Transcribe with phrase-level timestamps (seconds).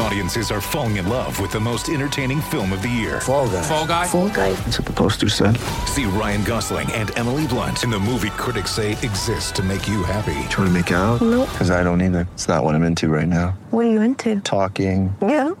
[0.00, 3.20] Audiences are falling in love with the most entertaining film of the year.
[3.20, 3.62] Fall guy.
[3.62, 4.06] Fall guy.
[4.06, 4.52] Fall guy.
[4.52, 5.56] That's what the poster said.
[5.86, 10.04] See Ryan Gosling and Emily Blunt in the movie critics say exists to make you
[10.04, 10.34] happy.
[10.50, 11.20] Trying to make it out?
[11.20, 11.48] Nope.
[11.50, 12.28] Because I don't either.
[12.34, 13.58] It's not what I'm into right now.
[13.70, 14.40] What are you into?
[14.40, 15.14] Talking.
[15.20, 15.50] Yeah.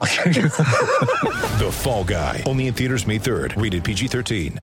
[1.58, 2.44] The Fall Guy.
[2.46, 3.60] Only in theaters May 3rd.
[3.60, 4.58] Rated PG-13.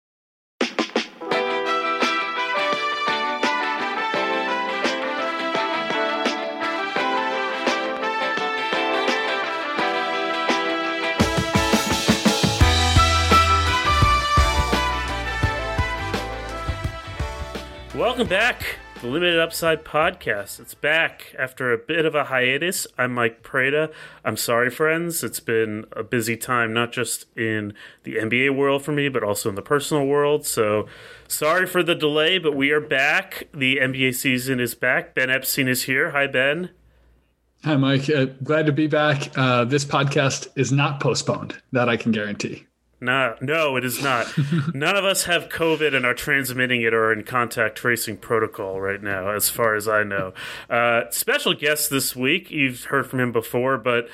[18.15, 20.61] Welcome back, the Limited Upside Podcast.
[20.61, 22.87] It's back after a bit of a hiatus.
[22.97, 23.91] I'm Mike Prada.
[24.23, 25.21] I'm sorry, friends.
[25.21, 29.49] It's been a busy time, not just in the NBA world for me, but also
[29.49, 30.45] in the personal world.
[30.45, 30.87] So
[31.27, 33.49] sorry for the delay, but we are back.
[33.53, 35.13] The NBA season is back.
[35.13, 36.11] Ben Epstein is here.
[36.11, 36.69] Hi, Ben.
[37.65, 38.09] Hi, Mike.
[38.09, 39.37] Uh, glad to be back.
[39.37, 41.61] Uh, this podcast is not postponed.
[41.73, 42.65] That I can guarantee.
[43.01, 44.33] No, no, it is not.
[44.73, 49.01] None of us have COVID and are transmitting it or in contact tracing protocol right
[49.01, 50.33] now, as far as I know.
[50.69, 52.49] Uh, special guest this week.
[52.51, 54.07] You've heard from him before, but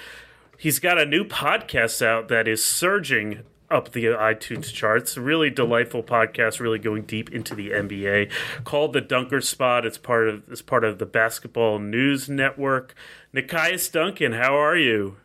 [0.57, 5.17] he's got a new podcast out that is surging up the iTunes charts.
[5.17, 8.31] Really delightful podcast, really going deep into the NBA.
[8.63, 9.85] Called the Dunker Spot.
[9.85, 12.93] It's part of it's part of the Basketball News Network.
[13.33, 15.17] Nekias Duncan, how are you?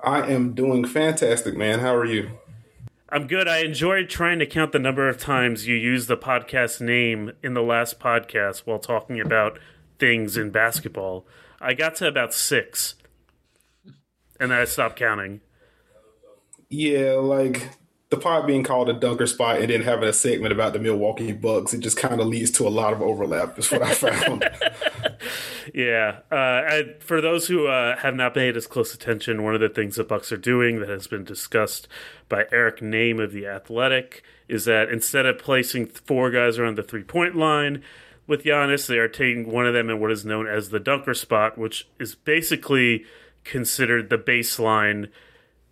[0.00, 1.78] I am doing fantastic, man.
[1.78, 2.30] How are you?
[3.08, 3.46] I'm good.
[3.46, 7.54] I enjoyed trying to count the number of times you used the podcast name in
[7.54, 9.60] the last podcast while talking about
[9.98, 11.24] things in basketball.
[11.60, 12.96] I got to about six,
[14.40, 15.40] and then I stopped counting.
[16.68, 17.70] Yeah, like
[18.16, 21.32] the pod being called a dunker spot and then having a segment about the Milwaukee
[21.32, 23.58] Bucks, it just kind of leads to a lot of overlap.
[23.58, 24.48] Is what I found.
[25.74, 26.20] Yeah.
[26.30, 29.68] Uh, I, for those who uh, have not paid as close attention, one of the
[29.68, 31.88] things the Bucks are doing that has been discussed
[32.28, 36.82] by Eric Nehm of the Athletic is that instead of placing four guys around the
[36.82, 37.82] three point line
[38.26, 41.14] with Giannis, they are taking one of them in what is known as the dunker
[41.14, 43.04] spot, which is basically
[43.44, 45.08] considered the baseline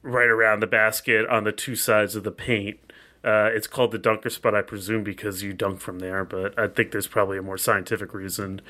[0.05, 2.79] right around the basket on the two sides of the paint.
[3.25, 6.69] Uh, it's called the dunker spot, I presume, because you dunk from there, but I
[6.69, 8.61] think there's probably a more scientific reason.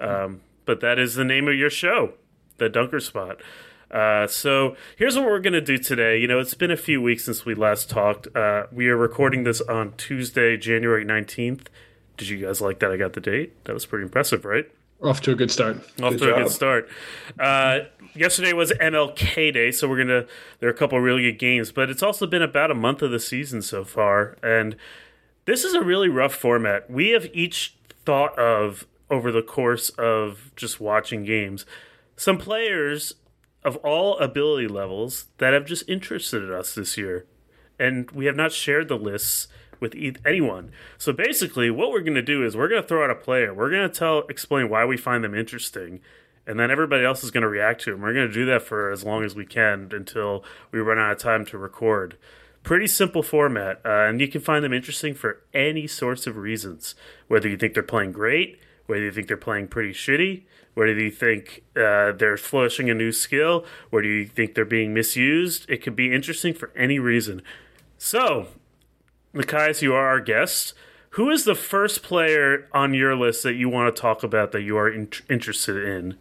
[0.00, 2.14] Um, but that is the name of your show,
[2.58, 3.40] the dunker spot.
[3.88, 6.18] Uh, so here's what we're going to do today.
[6.18, 8.26] You know, it's been a few weeks since we last talked.
[8.36, 11.66] Uh, we are recording this on Tuesday, January 19th.
[12.16, 13.64] Did you guys like that I got the date?
[13.64, 14.70] That was pretty impressive, right?
[15.02, 15.78] Off to a good start.
[16.02, 16.88] Off Good to a good start.
[17.38, 17.80] Uh,
[18.14, 20.26] yesterday was MLK Day, so we're gonna.
[20.58, 23.00] There are a couple of really good games, but it's also been about a month
[23.00, 24.76] of the season so far, and
[25.46, 26.90] this is a really rough format.
[26.90, 31.66] We have each thought of over the course of just watching games
[32.20, 33.14] some players
[33.64, 37.24] of all ability levels that have just interested us this year,
[37.78, 39.48] and we have not shared the lists
[39.80, 40.70] with e- anyone.
[40.98, 43.52] So basically, what we're going to do is we're going to throw out a player.
[43.52, 46.00] We're going to tell, explain why we find them interesting,
[46.46, 48.00] and then everybody else is going to react to them.
[48.00, 51.12] We're going to do that for as long as we can until we run out
[51.12, 52.16] of time to record.
[52.62, 56.94] Pretty simple format, uh, and you can find them interesting for any sorts of reasons.
[57.26, 60.42] Whether you think they're playing great, whether you think they're playing pretty shitty,
[60.74, 65.64] whether you think uh, they're flourishing a new skill, whether you think they're being misused,
[65.68, 67.42] it could be interesting for any reason.
[67.96, 68.48] So,
[69.34, 70.74] Nekias, you are our guest.
[71.10, 74.62] Who is the first player on your list that you want to talk about that
[74.62, 76.16] you are in- interested in?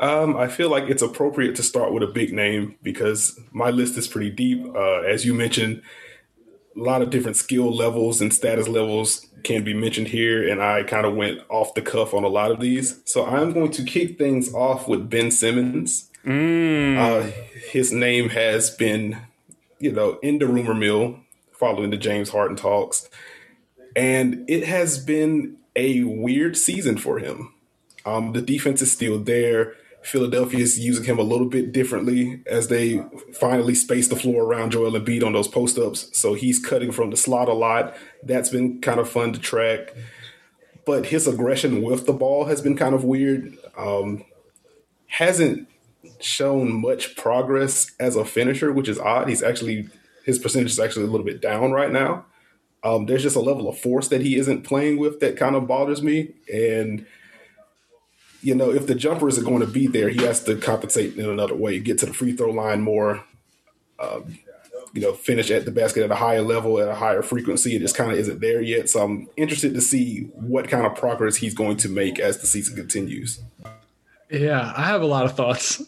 [0.00, 3.98] um, I feel like it's appropriate to start with a big name because my list
[3.98, 4.64] is pretty deep.
[4.74, 5.82] Uh, as you mentioned,
[6.74, 10.84] a lot of different skill levels and status levels can be mentioned here, and I
[10.84, 13.00] kind of went off the cuff on a lot of these.
[13.04, 16.10] So I'm going to kick things off with Ben Simmons.
[16.26, 17.30] Uh,
[17.70, 19.18] his name has been,
[19.78, 21.20] you know, in the rumor mill
[21.60, 23.08] following the James Harden talks,
[23.94, 27.52] and it has been a weird season for him.
[28.06, 29.74] Um, the defense is still there.
[30.02, 33.04] Philadelphia is using him a little bit differently as they
[33.34, 36.08] finally space the floor around Joel Embiid on those post ups.
[36.18, 37.94] So he's cutting from the slot a lot.
[38.22, 39.94] That's been kind of fun to track.
[40.86, 43.58] But his aggression with the ball has been kind of weird.
[43.76, 44.24] Um,
[45.08, 45.68] hasn't
[46.18, 49.28] shown much progress as a finisher, which is odd.
[49.28, 49.90] He's actually
[50.24, 52.24] his percentage is actually a little bit down right now.
[52.82, 55.66] Um, there's just a level of force that he isn't playing with that kind of
[55.66, 56.32] bothers me.
[56.52, 57.06] And
[58.42, 61.28] you know, if the jumper isn't going to be there, he has to compensate in
[61.28, 63.24] another way, get to the free throw line more.
[63.98, 64.38] Um,
[64.92, 67.76] you know, finish at the basket at a higher level, at a higher frequency.
[67.76, 68.88] It just kind of isn't there yet.
[68.88, 72.46] So I'm interested to see what kind of progress he's going to make as the
[72.46, 73.40] season continues.
[74.30, 75.82] Yeah, I have a lot of thoughts.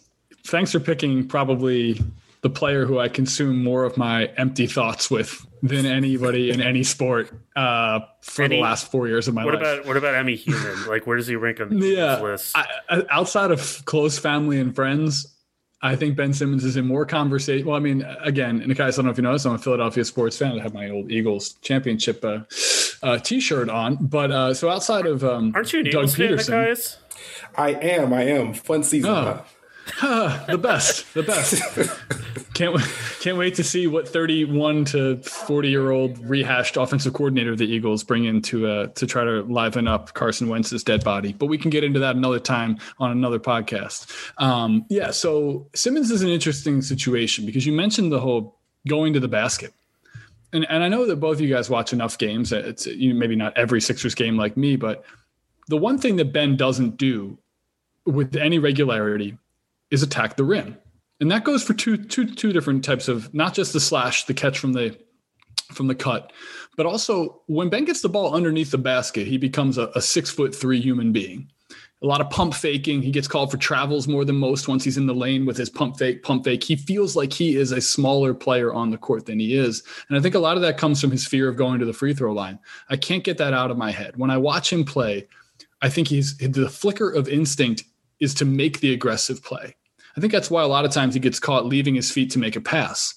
[0.45, 2.01] Thanks for picking probably
[2.43, 6.83] the player who I consume more of my empty thoughts with than anybody in any
[6.83, 9.55] sport uh, for Any- the last four years of my life.
[9.55, 9.75] What life.
[9.79, 10.77] about what about Emmy Human?
[10.89, 12.59] Like, where does he rank on yeah, this list?
[12.59, 15.33] I, I, outside of close family and friends,
[15.81, 17.67] I think Ben Simmons is in more conversation.
[17.67, 20.05] Well, I mean, again, and guys, I don't know if you noticed, I'm a Philadelphia
[20.05, 20.59] sports fan.
[20.59, 22.41] I have my old Eagles championship uh,
[23.03, 23.97] uh, T-shirt on.
[24.01, 26.97] But uh, so outside of um, Aren't you an Doug Eagles fan, Pederson, Nekias?
[27.57, 28.55] I am, I am.
[28.55, 29.11] Fun season.
[29.11, 29.25] Oh.
[29.25, 29.43] huh?
[30.03, 31.63] the best, the best.
[32.55, 32.85] can't wait,
[33.21, 37.67] can't wait to see what 31 to 40 year old rehashed offensive coordinator of the
[37.67, 41.33] Eagles bring in to uh, to try to liven up Carson Wentz's dead body.
[41.33, 44.11] But we can get into that another time on another podcast.
[44.41, 48.59] Um, yeah, so Simmons is an interesting situation because you mentioned the whole
[48.89, 49.73] going to the basket.
[50.55, 52.53] And, and I know that both of you guys watch enough games.
[52.53, 55.05] It's you know, maybe not every Sixers game like me, but
[55.69, 57.39] the one thing that Ben doesn't do
[58.05, 59.39] with any regularity
[59.93, 60.77] is attack the rim.
[61.21, 64.35] And that goes for two, two, two different types of not just the slash, the
[64.35, 64.99] catch from the
[65.71, 66.33] from the cut,
[66.77, 70.31] but also when Ben gets the ball underneath the basket, he becomes a, a six
[70.31, 71.49] foot three human being.
[72.03, 73.01] A lot of pump faking.
[73.01, 75.71] He gets called for travels more than most once he's in the lane with his
[75.71, 76.65] pump fake, pump fake.
[76.65, 79.85] He feels like he is a smaller player on the court than he is.
[80.09, 81.93] And I think a lot of that comes from his fear of going to the
[81.93, 82.59] free throw line.
[82.91, 84.17] I can't get that out of my head.
[84.17, 85.29] When I watch him play,
[85.81, 87.85] I think he's the flicker of instinct
[88.19, 89.77] is to make the aggressive play.
[90.17, 92.39] I think that's why a lot of times he gets caught leaving his feet to
[92.39, 93.15] make a pass,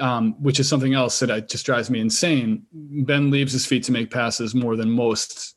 [0.00, 2.64] um, which is something else that just drives me insane.
[2.72, 5.54] Ben leaves his feet to make passes more than most,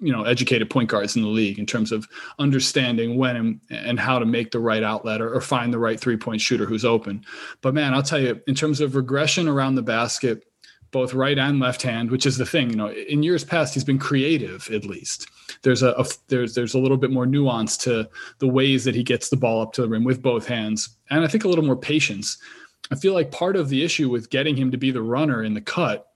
[0.00, 2.06] you know, educated point guards in the league in terms of
[2.38, 5.98] understanding when and, and how to make the right outlet or, or find the right
[5.98, 7.24] three point shooter who's open.
[7.62, 10.44] But man, I'll tell you, in terms of regression around the basket,
[10.90, 12.70] both right and left hand, which is the thing.
[12.70, 14.70] You know, in years past, he's been creative.
[14.72, 15.28] At least
[15.62, 18.08] there's a, a there's there's a little bit more nuance to
[18.38, 21.24] the ways that he gets the ball up to the rim with both hands, and
[21.24, 22.38] I think a little more patience.
[22.90, 25.54] I feel like part of the issue with getting him to be the runner in
[25.54, 26.06] the cut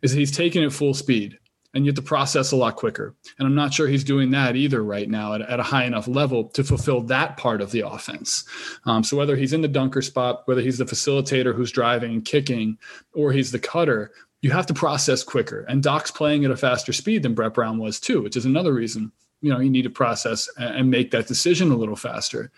[0.00, 1.38] is he's taking it full speed,
[1.74, 3.14] and you have to process a lot quicker.
[3.38, 6.08] And I'm not sure he's doing that either right now at, at a high enough
[6.08, 8.44] level to fulfill that part of the offense.
[8.84, 12.24] Um, so whether he's in the dunker spot, whether he's the facilitator who's driving and
[12.24, 12.78] kicking,
[13.14, 14.12] or he's the cutter,
[14.42, 15.64] you have to process quicker.
[15.68, 18.74] And Doc's playing at a faster speed than Brett Brown was too, which is another
[18.74, 22.50] reason you know you need to process and make that decision a little faster.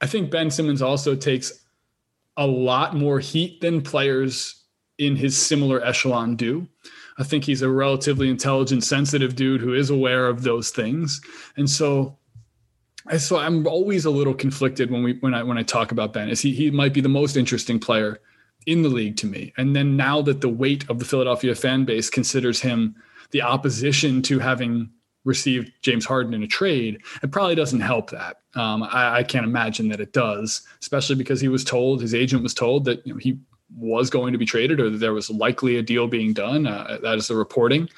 [0.00, 1.64] I think Ben Simmons also takes
[2.36, 4.64] a lot more heat than players
[4.98, 6.66] in his similar echelon do.
[7.18, 11.20] I think he's a relatively intelligent, sensitive dude who is aware of those things.
[11.56, 12.16] And so
[13.18, 16.28] so I'm always a little conflicted when we when I when I talk about Ben.
[16.28, 18.20] Is he he might be the most interesting player
[18.66, 19.52] in the league to me.
[19.56, 22.94] And then now that the weight of the Philadelphia fan base considers him
[23.30, 24.90] the opposition to having
[25.24, 28.38] received James Harden in a trade, it probably doesn't help that.
[28.54, 32.42] Um, I, I can't imagine that it does, especially because he was told, his agent
[32.42, 33.38] was told that you know, he
[33.76, 36.66] was going to be traded or that there was likely a deal being done.
[36.66, 37.88] Uh, that is the reporting.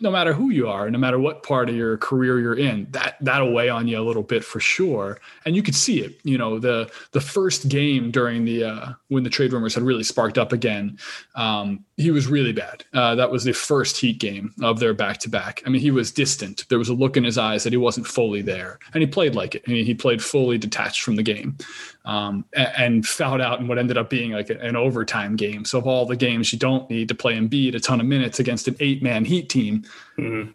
[0.00, 3.16] No matter who you are, no matter what part of your career you're in, that
[3.20, 5.20] that'll weigh on you a little bit for sure.
[5.44, 6.18] And you could see it.
[6.24, 10.04] You know, the the first game during the uh, when the trade rumors had really
[10.04, 10.98] sparked up again,
[11.34, 12.84] um, he was really bad.
[12.94, 15.62] Uh, that was the first Heat game of their back to back.
[15.66, 16.66] I mean, he was distant.
[16.68, 19.34] There was a look in his eyes that he wasn't fully there, and he played
[19.34, 19.64] like it.
[19.68, 21.58] I mean, he played fully detached from the game,
[22.06, 25.64] um, and fouled out in what ended up being like an overtime game.
[25.64, 28.38] So of all the games you don't need to play Embiid a ton of minutes
[28.38, 29.84] against an eight man Heat team,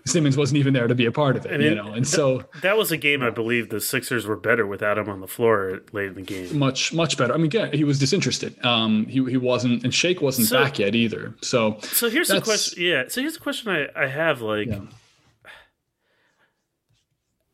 [0.05, 1.51] Simmons wasn't even there to be a part of it.
[1.53, 2.43] And you know, and so.
[2.61, 5.81] That was a game I believe the Sixers were better without him on the floor
[5.91, 6.57] late in the game.
[6.57, 7.33] much much better.
[7.33, 8.63] I mean, again, he was disinterested.
[8.63, 11.33] Um, he he wasn't, and Shake wasn't So- back yet either.
[11.41, 12.83] So So here's the question.
[12.83, 13.03] Yeah.
[13.07, 14.41] So here's the question I, I have.
[14.41, 14.81] Like, Yeah.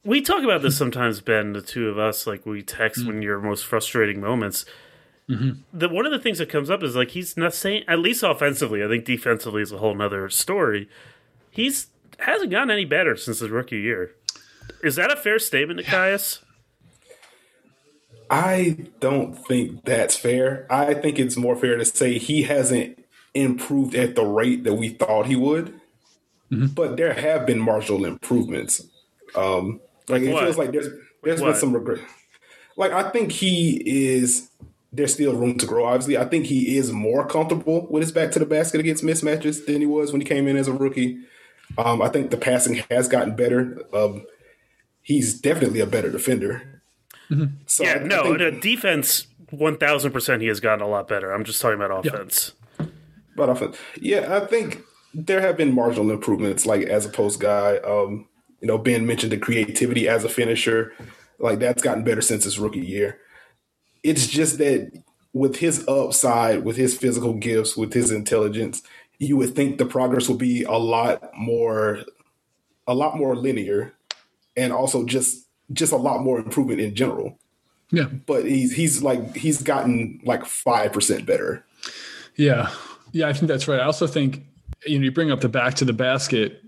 [0.05, 1.51] We talk about this sometimes, Ben.
[1.53, 3.09] The two of us, like, we text Mm-hmm.
[3.09, 4.65] when your most frustrating moments.
[5.27, 8.21] The one of the things that comes up is like he's not saying at least
[8.21, 8.83] offensively.
[8.83, 10.87] I think defensively is a whole nother story.
[11.49, 11.87] He's
[12.19, 14.11] hasn't gotten any better since his rookie year.
[14.83, 16.41] Is that a fair statement, Nekias?
[18.29, 20.67] I don't think that's fair.
[20.69, 24.89] I think it's more fair to say he hasn't improved at the rate that we
[24.89, 25.69] thought he would.
[26.51, 26.67] Mm-hmm.
[26.67, 28.87] But there have been marginal improvements.
[29.35, 30.87] Um, like it feels like there's
[31.23, 31.51] there's what?
[31.51, 31.99] been some regret.
[32.77, 33.81] Like I think he
[34.15, 34.49] is.
[34.91, 35.85] There's still room to grow.
[35.85, 39.65] Obviously, I think he is more comfortable with his back to the basket against mismatches
[39.65, 41.19] than he was when he came in as a rookie.
[41.77, 43.81] Um, I think the passing has gotten better.
[43.93, 44.25] Um,
[45.01, 46.81] he's definitely a better defender.
[47.65, 50.87] So yeah, I- I no, think- the defense one thousand percent he has gotten a
[50.87, 51.31] lot better.
[51.31, 52.53] I'm just talking about offense.
[53.35, 54.81] But often, yeah, I think
[55.13, 56.65] there have been marginal improvements.
[56.65, 58.27] Like as a post guy, um,
[58.65, 60.91] you know, Ben mentioned the creativity as a finisher.
[61.37, 63.19] Like that's gotten better since his rookie year.
[64.01, 64.91] It's just that
[65.33, 68.81] with his upside, with his physical gifts, with his intelligence,
[69.19, 71.99] you would think the progress would be a lot more,
[72.87, 73.93] a lot more linear,
[74.57, 77.37] and also just just a lot more improvement in general.
[77.91, 81.63] Yeah, but he's he's like he's gotten like five percent better.
[82.35, 82.71] Yeah,
[83.11, 83.79] yeah, I think that's right.
[83.79, 84.43] I also think
[84.87, 86.64] you know you bring up the back to the basket.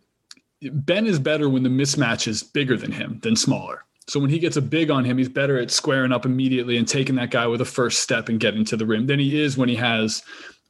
[0.61, 3.83] Ben is better when the mismatch is bigger than him than smaller.
[4.07, 6.87] So when he gets a big on him, he's better at squaring up immediately and
[6.87, 9.57] taking that guy with a first step and getting to the rim than he is
[9.57, 10.23] when he has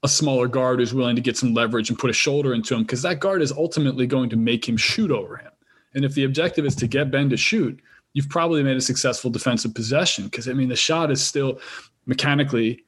[0.03, 2.81] a smaller guard who's willing to get some leverage and put a shoulder into him
[2.81, 5.51] because that guard is ultimately going to make him shoot over him.
[5.93, 7.79] And if the objective is to get Ben to shoot,
[8.13, 11.59] you've probably made a successful defensive possession because I mean the shot is still
[12.07, 12.85] mechanically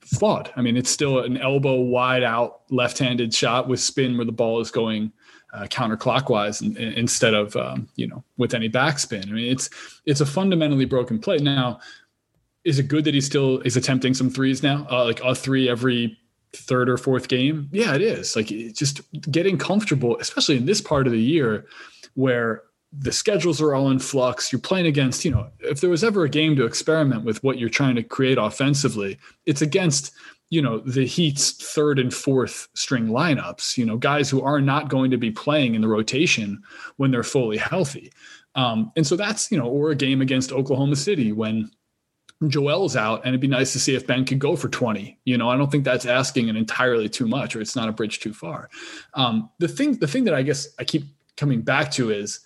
[0.00, 0.52] flawed.
[0.56, 4.60] I mean it's still an elbow wide out left-handed shot with spin where the ball
[4.60, 5.12] is going
[5.52, 9.28] uh, counterclockwise in, in, instead of um, you know with any backspin.
[9.28, 9.68] I mean, it's
[10.06, 11.38] it's a fundamentally broken play.
[11.38, 11.80] Now,
[12.64, 15.68] is it good that he still is attempting some threes now, uh, like a three
[15.68, 16.18] every
[16.52, 17.68] third or fourth game?
[17.72, 18.36] Yeah, it is.
[18.36, 21.66] Like just getting comfortable, especially in this part of the year
[22.14, 24.52] where the schedules are all in flux.
[24.52, 27.58] You're playing against, you know, if there was ever a game to experiment with what
[27.58, 30.12] you're trying to create offensively, it's against
[30.52, 33.78] you know the Heat's third and fourth string lineups.
[33.78, 36.62] You know, guys who are not going to be playing in the rotation
[36.98, 38.12] when they're fully healthy.
[38.54, 41.70] Um, and so that's you know, or a game against Oklahoma City when
[42.48, 45.18] Joel's out, and it'd be nice to see if Ben could go for 20.
[45.24, 47.92] You know, I don't think that's asking an entirely too much, or it's not a
[47.92, 48.68] bridge too far.
[49.14, 51.04] Um, the thing, the thing that I guess I keep
[51.38, 52.40] coming back to is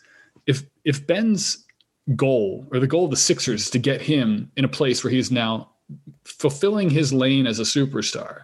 [0.46, 1.66] if if Ben's
[2.14, 5.12] goal or the goal of the Sixers is to get him in a place where
[5.12, 5.72] he's now
[6.24, 8.42] fulfilling his lane as a superstar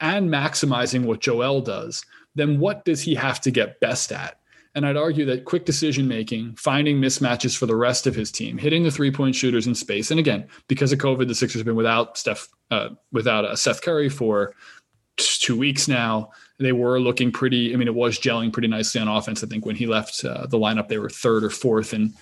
[0.00, 4.40] and maximizing what Joel does, then what does he have to get best at?
[4.74, 8.56] And I'd argue that quick decision making, finding mismatches for the rest of his team,
[8.56, 10.10] hitting the three point shooters in space.
[10.10, 13.82] And again, because of COVID, the Sixers have been without Steph, uh, without uh, Seth
[13.82, 14.54] Curry for
[15.16, 16.30] two weeks now.
[16.60, 17.72] They were looking pretty.
[17.72, 19.42] I mean, it was gelling pretty nicely on offense.
[19.42, 22.12] I think when he left uh, the lineup, they were third or fourth in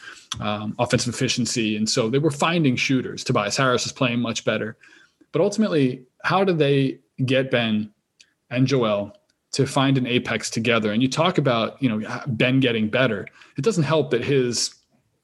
[0.41, 3.25] um, offensive efficiency, and so they were finding shooters.
[3.25, 4.77] Tobias Harris was playing much better,
[5.33, 7.91] but ultimately, how do they get Ben
[8.51, 9.13] and Joel
[9.53, 10.93] to find an apex together?
[10.93, 13.27] And you talk about you know Ben getting better.
[13.57, 14.78] It doesn't help that his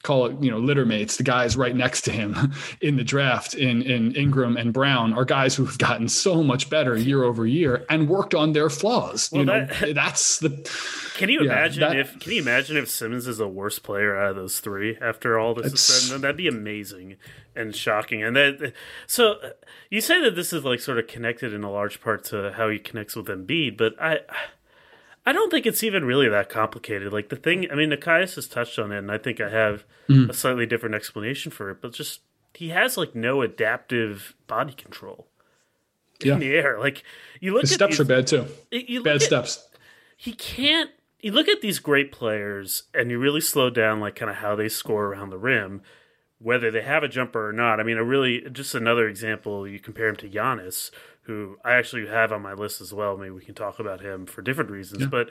[0.05, 3.55] call it, you know, litter mates, the guys right next to him in the draft
[3.55, 7.85] in, in Ingram and Brown are guys who've gotten so much better year over year
[7.91, 9.31] and worked on their flaws.
[9.33, 10.51] Well, you know, that, that's the.
[11.17, 14.17] Can you yeah, imagine that, if, can you imagine if Simmons is the worst player
[14.17, 16.21] out of those three after all this is said?
[16.21, 17.17] That'd be amazing
[17.57, 18.23] and shocking.
[18.23, 18.73] And that,
[19.07, 19.51] so uh,
[19.91, 22.69] you say that this is like sort of connected in a large part to how
[22.69, 24.37] he connects with Embiid, but I, I
[25.33, 27.13] don't think it's even really that complicated.
[27.13, 29.85] Like the thing, I mean, Nekias has touched on it, and I think I have
[30.09, 30.29] mm.
[30.29, 31.81] a slightly different explanation for it.
[31.81, 32.21] But just
[32.53, 35.27] he has like no adaptive body control
[36.23, 36.35] yeah.
[36.35, 36.79] in the air.
[36.79, 37.03] Like
[37.41, 38.47] you look, His at steps these, are bad too.
[38.71, 39.67] You bad at, steps.
[40.17, 40.91] He can't.
[41.21, 44.55] You look at these great players, and you really slow down like kind of how
[44.55, 45.81] they score around the rim,
[46.45, 47.81] whether they have a jumper or not.
[47.81, 49.67] I mean, a really just another example.
[49.67, 50.91] You compare him to Giannis
[51.25, 53.17] who I actually have on my list as well.
[53.17, 55.03] Maybe we can talk about him for different reasons.
[55.03, 55.09] Yeah.
[55.09, 55.31] But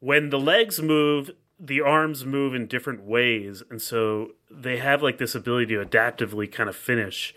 [0.00, 3.62] when the legs move, the arms move in different ways.
[3.70, 7.34] And so they have like this ability to adaptively kind of finish.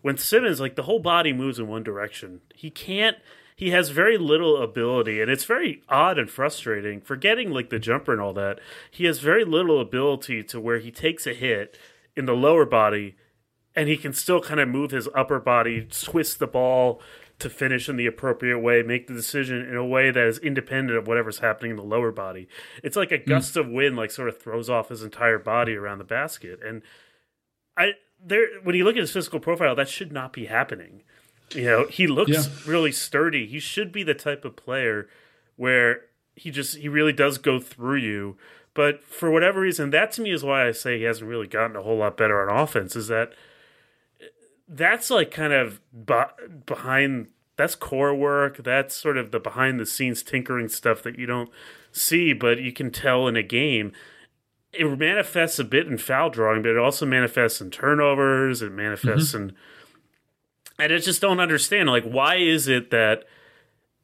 [0.00, 3.16] When Simmons, like the whole body moves in one direction, he can't.
[3.54, 7.00] He has very little ability, and it's very odd and frustrating.
[7.00, 8.58] Forgetting like the jumper and all that,
[8.90, 11.78] he has very little ability to where he takes a hit
[12.16, 13.16] in the lower body
[13.74, 17.00] and he can still kind of move his upper body, twist the ball
[17.38, 20.98] to finish in the appropriate way, make the decision in a way that is independent
[20.98, 22.46] of whatever's happening in the lower body.
[22.84, 23.28] It's like a hmm.
[23.28, 23.60] gust mm.
[23.60, 26.60] of wind, like sort of throws off his entire body around the basket.
[26.64, 26.82] And
[27.76, 27.92] I
[28.24, 31.02] there when you look at his physical profile, that should not be happening.
[31.54, 32.52] You know, he looks yeah.
[32.66, 33.46] really sturdy.
[33.46, 35.08] He should be the type of player
[35.56, 36.02] where
[36.34, 38.36] he just he really does go through you.
[38.74, 41.76] But for whatever reason, that to me is why I say he hasn't really gotten
[41.76, 42.96] a whole lot better on offense.
[42.96, 43.32] Is that
[44.68, 45.80] that's like kind of
[46.66, 51.26] behind that's core work that's sort of the behind the scenes tinkering stuff that you
[51.26, 51.50] don't
[51.90, 53.92] see but you can tell in a game
[54.72, 59.32] it manifests a bit in foul drawing but it also manifests in turnovers it manifests
[59.32, 59.50] mm-hmm.
[59.50, 59.56] in
[60.78, 63.24] and i just don't understand like why is it that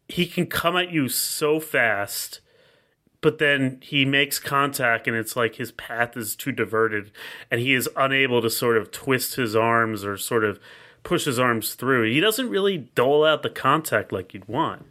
[0.09, 2.41] he can come at you so fast
[3.21, 7.11] but then he makes contact and it's like his path is too diverted
[7.51, 10.61] and he is unable to sort of twist his arms or sort of
[11.03, 12.11] push his arms through.
[12.11, 14.87] He doesn't really dole out the contact like you'd want.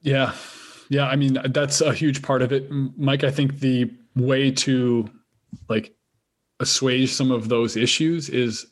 [0.00, 0.34] Yeah.
[0.90, 1.06] Yeah.
[1.06, 2.70] I mean, that's a huge part of it.
[2.70, 5.08] Mike, I think the way to
[5.68, 5.94] like
[6.60, 8.66] assuage some of those issues is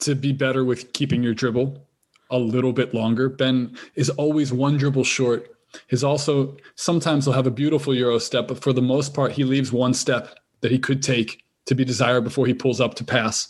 [0.00, 1.86] to be better with keeping your dribble
[2.30, 3.28] a little bit longer.
[3.28, 5.48] Ben is always one dribble short.
[5.88, 9.44] He's also sometimes he'll have a beautiful Euro step, but for the most part, he
[9.44, 13.04] leaves one step that he could take to be desired before he pulls up to
[13.04, 13.48] pass.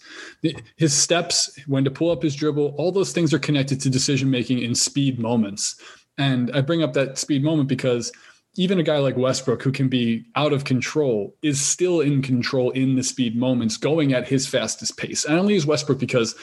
[0.76, 4.30] His steps, when to pull up his dribble, all those things are connected to decision
[4.30, 5.80] making in speed moments.
[6.18, 8.12] And I bring up that speed moment because
[8.56, 12.70] even a guy like Westbrook, who can be out of control, is still in control
[12.70, 15.24] in the speed moments, going at his fastest pace.
[15.26, 16.34] I only use Westbrook because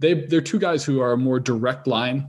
[0.00, 2.28] they they're two guys who are more direct line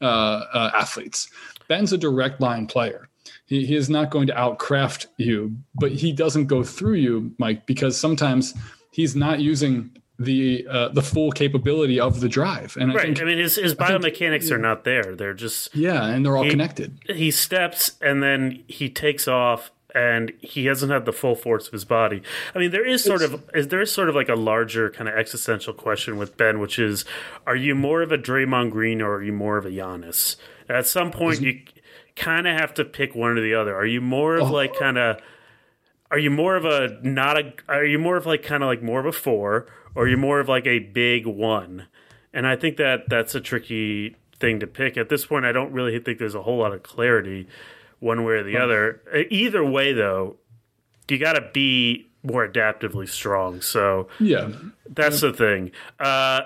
[0.00, 1.28] uh, uh, athletes.
[1.68, 3.08] Ben's a direct line player.
[3.46, 7.66] He, he is not going to outcraft you, but he doesn't go through you, Mike,
[7.66, 8.54] because sometimes
[8.90, 12.76] he's not using the uh, the full capability of the drive.
[12.78, 15.16] And I right, think, I mean his his biomechanics think, are not there.
[15.16, 16.98] They're just yeah, and they're all he, connected.
[17.08, 21.72] He steps and then he takes off and he hasn't had the full force of
[21.72, 22.22] his body.
[22.54, 24.90] I mean, there is sort it's, of is there is sort of like a larger
[24.90, 27.04] kind of existential question with Ben, which is,
[27.46, 30.36] are you more of a Draymond Green or are you more of a Giannis?
[30.68, 31.60] At some point, you
[32.16, 33.74] kind of have to pick one or the other.
[33.74, 34.52] Are you more of oh.
[34.52, 35.20] like kind of
[36.10, 38.82] are you more of a not a are you more of like kind of like
[38.82, 41.86] more of a four or are you more of like a big one?
[42.32, 45.44] And I think that that's a tricky thing to pick at this point.
[45.44, 47.46] I don't really think there's a whole lot of clarity
[48.00, 49.00] one way or the other.
[49.30, 50.36] Either way, though,
[51.08, 53.60] you got to be more adaptively strong.
[53.60, 54.50] So yeah,
[54.88, 55.70] that's the thing.
[55.98, 56.42] Uh,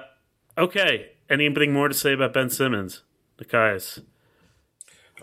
[0.56, 3.02] okay, anything more to say about Ben Simmons,
[3.38, 4.02] Nekias?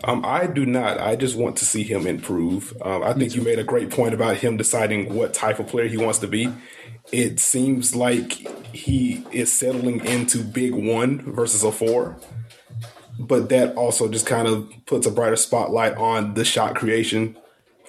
[0.04, 1.00] Um, I do not.
[1.00, 2.76] I just want to see him improve.
[2.82, 5.88] Um, I think you made a great point about him deciding what type of player
[5.88, 6.52] he wants to be.
[7.12, 8.32] It seems like
[8.74, 12.18] he is settling into big one versus a four
[13.18, 17.36] but that also just kind of puts a brighter spotlight on the shot creation,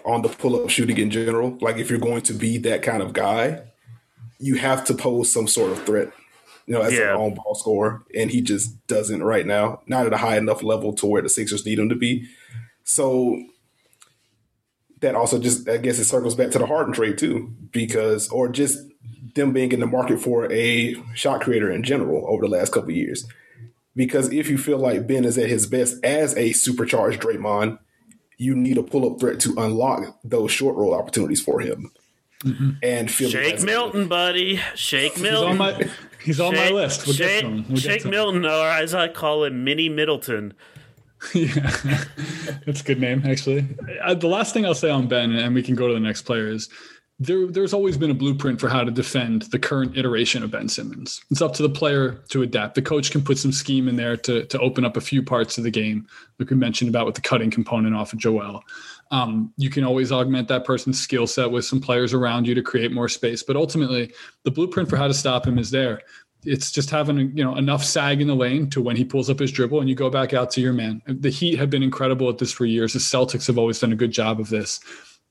[0.06, 1.58] on the pull up shooting in general.
[1.62, 3.62] Like if you're going to be that kind of guy,
[4.40, 6.12] you have to pose some sort of threat,
[6.68, 7.16] you know, as yeah.
[7.16, 8.04] an on ball scorer.
[8.16, 11.30] And he just doesn't right now, not at a high enough level to where the
[11.30, 12.28] Sixers need him to be.
[12.84, 13.42] So
[15.02, 18.48] that also just, I guess it circles back to the Harden trade too, because, or
[18.50, 18.80] just
[19.34, 22.92] them being in the market for a shot creator in general over the last couple
[22.92, 23.26] years
[23.98, 27.80] because if you feel like Ben is at his best as a supercharged Draymond,
[28.38, 31.92] you need a pull up threat to unlock those short roll opportunities for him.
[32.44, 32.70] Mm-hmm.
[32.84, 34.62] And feel Shake Milton, buddy.
[34.76, 35.52] Shake Milton.
[35.54, 35.90] He's on my,
[36.28, 37.08] he's on Shake, my list.
[37.08, 40.54] We'll Shake, we'll Shake Milton, or as I call him, Mini Middleton.
[41.34, 42.04] yeah,
[42.66, 43.66] that's a good name, actually.
[44.04, 46.24] Uh, the last thing I'll say on Ben, and we can go to the next
[46.24, 46.70] player, is
[47.20, 50.70] there, there's always been a blueprint for how to defend the current iteration of Ben
[50.70, 51.24] Simmons.
[51.32, 52.76] It's up to the player to adapt.
[52.76, 55.58] The coach can put some scheme in there to, to open up a few parts
[55.58, 58.64] of the game, like we mentioned about with the cutting component off of Joel.
[59.12, 62.62] Um, you can always augment that person's skill set with some players around you to
[62.62, 63.44] create more space.
[63.44, 66.02] But ultimately, the blueprint for how to stop him is there.
[66.44, 69.40] It's just having you know enough sag in the lane to when he pulls up
[69.40, 71.02] his dribble and you go back out to your man.
[71.08, 72.94] The Heat have been incredible at this for years.
[72.94, 74.80] The Celtics have always done a good job of this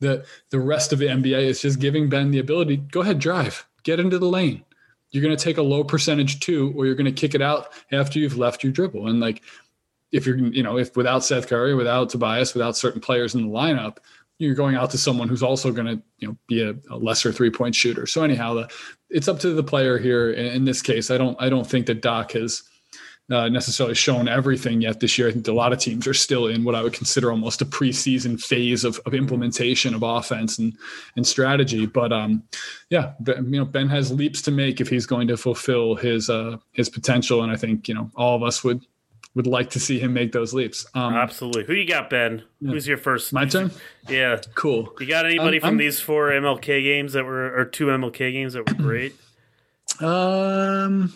[0.00, 2.76] the the rest of the NBA is just giving Ben the ability.
[2.76, 4.64] Go ahead, drive, get into the lane.
[5.10, 7.72] You're going to take a low percentage two, or you're going to kick it out
[7.92, 9.08] after you've left your dribble.
[9.08, 9.42] And like,
[10.12, 13.52] if you're, you know, if without Seth Curry, without Tobias, without certain players in the
[13.52, 13.98] lineup,
[14.38, 17.32] you're going out to someone who's also going to, you know, be a, a lesser
[17.32, 18.06] three point shooter.
[18.06, 18.70] So anyhow, the,
[19.08, 20.30] it's up to the player here.
[20.30, 22.62] In, in this case, I don't, I don't think that Doc has
[23.30, 25.28] uh, necessarily shown everything yet this year.
[25.28, 27.64] I think a lot of teams are still in what I would consider almost a
[27.64, 30.76] preseason phase of, of implementation of offense and
[31.16, 31.86] and strategy.
[31.86, 32.44] But um,
[32.88, 36.58] yeah, you know Ben has leaps to make if he's going to fulfill his uh,
[36.72, 38.84] his potential, and I think you know all of us would
[39.36, 40.86] would like to see him make those leaps.
[40.94, 41.64] Um, Absolutely.
[41.64, 42.42] Who you got, Ben?
[42.60, 42.70] Yeah.
[42.70, 43.34] Who's your first?
[43.34, 43.70] My turn.
[44.08, 44.40] Yeah.
[44.54, 44.92] Cool.
[44.98, 48.32] You got anybody um, from I'm, these four MLK games that were or two MLK
[48.32, 49.14] games that were great?
[50.00, 51.12] Um,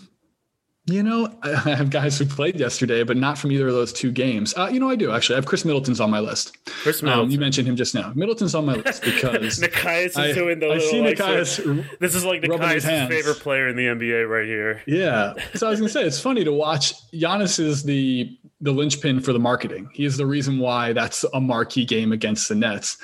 [0.92, 4.10] you know, I have guys who played yesterday, but not from either of those two
[4.10, 4.54] games.
[4.56, 5.36] Uh, you know, I do actually.
[5.36, 6.64] I have Khris Middleton's on my list.
[6.64, 7.26] Khris Middleton.
[7.26, 8.12] Um, you mentioned him just now.
[8.14, 10.88] Middleton's on my list because Nekias is doing the I little.
[10.88, 14.82] See like, Nekias this is like Nekias' favorite player in the NBA right here.
[14.86, 15.34] Yeah.
[15.54, 16.94] So I was gonna say it's funny to watch.
[17.12, 19.90] Giannis is the the linchpin for the marketing.
[19.92, 22.96] He is the reason why that's a marquee game against the Nets.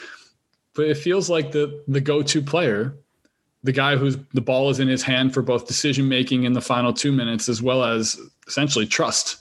[0.75, 2.97] But it feels like the the go to player
[3.67, 6.61] the guy who's the ball is in his hand for both decision making in the
[6.61, 9.39] final two minutes as well as essentially trust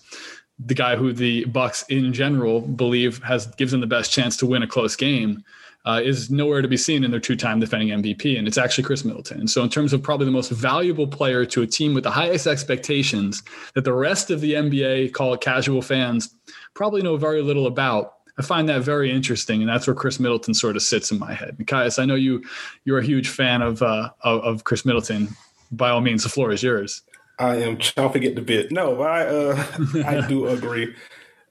[0.60, 4.46] the guy who the bucks in general believe has gives them the best chance to
[4.46, 5.44] win a close game
[5.86, 9.06] uh, is nowhere to be seen in their two-time defending MVP, and it's actually Khris
[9.06, 9.48] Middleton.
[9.48, 12.48] So, in terms of probably the most valuable player to a team with the highest
[12.48, 13.44] expectations
[13.76, 16.34] that the rest of the NBA, call it casual fans,
[16.74, 18.14] probably know very little about.
[18.38, 21.34] I find that very interesting, and that's where Khris Middleton sort of sits in my
[21.34, 21.63] head.
[21.67, 22.43] Caius, I know you
[22.84, 25.30] you're a huge fan of, uh, of of Khris Middleton.
[25.71, 27.02] By all means, the floor is yours.
[27.39, 28.71] I am chomping at the bit.
[28.71, 29.65] No, but I uh,
[30.06, 30.93] I do agree.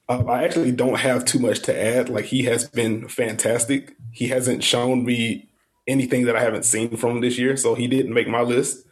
[0.09, 2.09] Uh, I actually don't have too much to add.
[2.09, 3.97] Like he has been fantastic.
[4.13, 5.49] He hasn't shown me
[5.87, 8.87] anything that I haven't seen from this year, so he didn't make my list.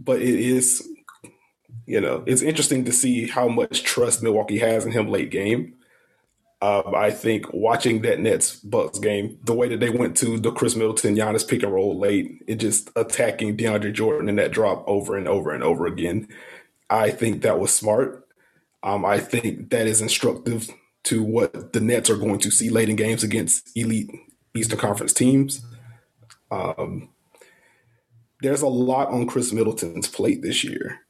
[0.00, 0.86] But it is,
[1.86, 5.74] you know, it's interesting to see how much trust Milwaukee has in him late game.
[6.62, 10.76] I think watching that Nets Bucks game, the way that they went to the Khris
[10.76, 15.16] Middleton Giannis pick and roll late, it just attacking DeAndre Jordan in that drop over
[15.16, 16.28] and over and over again.
[16.88, 18.28] I think that was smart.
[18.84, 20.70] Um, I think that is instructive
[21.04, 24.10] to what the Nets are going to see late in games against elite
[24.54, 25.64] Eastern Conference teams.
[26.52, 27.08] Um,
[28.40, 31.00] there's a lot on Khris Middleton's plate this year,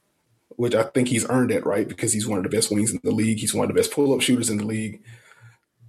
[0.49, 1.87] which I think he's earned it, right?
[1.87, 3.37] Because he's one of the best wings in the league.
[3.37, 5.03] He's one of the best pull up shooters in the league.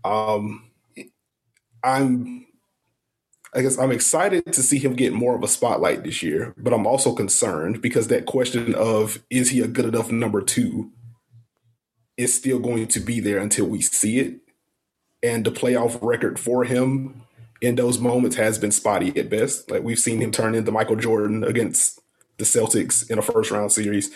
[0.05, 0.71] Um,
[1.83, 2.47] I'm,
[3.55, 6.73] I guess I'm excited to see him get more of a spotlight this year, but
[6.73, 10.91] I'm also concerned because that question of is he a good enough number two
[12.17, 14.41] is still going to be there until we see it.
[15.23, 17.23] And the playoff record for him
[17.61, 19.71] in those moments has been spotty at best.
[19.71, 22.01] Like we've seen him turn into Michael Jordan against
[22.39, 24.11] the Celtics in a first round series.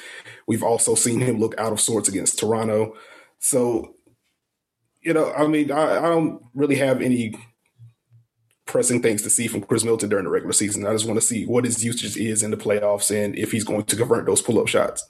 [0.47, 2.97] We've also seen him look out of sorts against Toronto.
[3.39, 3.95] So,
[5.03, 7.35] you know, I mean, I, I don't really have any
[8.67, 10.87] pressing things to see from Chris Milton during the regular season.
[10.87, 13.65] I just want to see what his usage is in the playoffs and if he's
[13.65, 15.07] going to convert those pull up shots.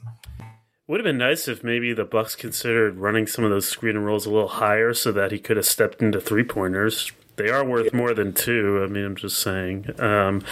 [0.86, 4.06] Would have been nice if maybe the Bucks considered running some of those screen and
[4.06, 7.12] rolls a little higher so that he could have stepped into three pointers.
[7.36, 8.82] They are worth more than two.
[8.82, 10.42] I mean, I'm just saying, um,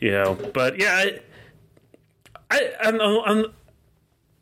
[0.00, 0.38] you know.
[0.54, 1.20] But yeah, I,
[2.50, 3.46] I, I'm, I'm,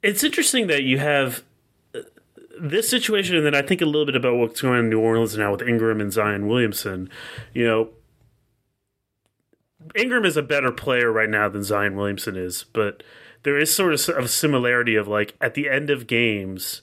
[0.03, 1.43] it's interesting that you have
[2.63, 5.01] this situation, and then I think a little bit about what's going on in New
[5.01, 7.11] Orleans now with Ingram and Zion Williamson.
[7.53, 7.89] You know,
[9.97, 13.03] Ingram is a better player right now than Zion Williamson is, but
[13.43, 16.83] there is sort of a similarity of like at the end of games,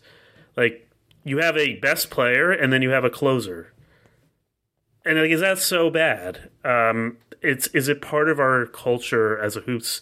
[0.57, 0.85] like
[1.23, 3.73] you have a best player and then you have a closer.
[5.05, 6.49] And like, is that so bad?
[6.65, 10.01] Um, it's is it part of our culture as a hoops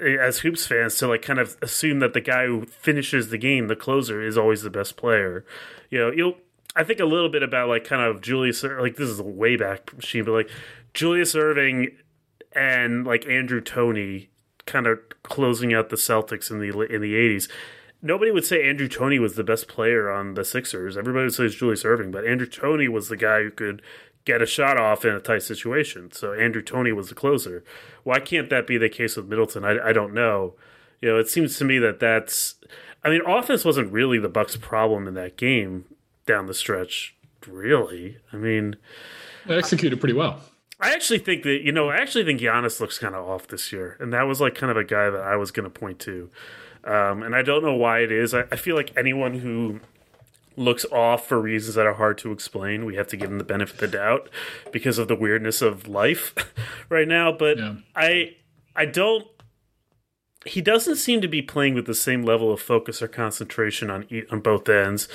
[0.00, 3.68] as hoops fans to like kind of assume that the guy who finishes the game,
[3.68, 5.44] the closer, is always the best player?
[5.90, 6.34] You know, you'll.
[6.76, 9.56] I think a little bit about like kind of Julius, like this is a way
[9.56, 10.50] back machine, but like
[10.94, 11.94] Julius Erving
[12.52, 14.30] and like Andrew Toney
[14.66, 17.48] kind of closing out the Celtics in the in the eighties.
[18.02, 20.96] Nobody would say Andrew Toney was the best player on the Sixers.
[20.96, 23.82] Everybody would say it's Julius Erving, but Andrew Toney was the guy who could
[24.24, 26.12] get a shot off in a tight situation.
[26.12, 27.64] So Andrew Toney was the closer.
[28.04, 29.64] Why can't that be the case with Middleton?
[29.64, 30.54] I, I don't know.
[31.00, 32.56] You know, it seems to me that that's.
[33.02, 35.86] I mean, offense wasn't really the Bucks' problem in that game
[36.26, 37.16] down the stretch.
[37.46, 38.76] Really, I mean,
[39.46, 40.42] they executed pretty well.
[40.78, 43.72] I actually think that you know, I actually think Giannis looks kind of off this
[43.72, 45.98] year, and that was like kind of a guy that I was going to point
[46.00, 46.30] to.
[46.84, 48.32] Um, and I don't know why it is.
[48.32, 49.80] I, I, feel like anyone who
[50.60, 53.44] looks off for reasons that are hard to explain, we have to give him the
[53.44, 54.28] benefit of the doubt
[54.70, 56.34] because of the weirdness of life
[56.88, 57.32] right now.
[57.32, 57.74] But yeah.
[57.96, 58.36] I,
[58.76, 59.26] I don't.
[60.46, 64.06] He doesn't seem to be playing with the same level of focus or concentration on
[64.30, 65.08] on both ends.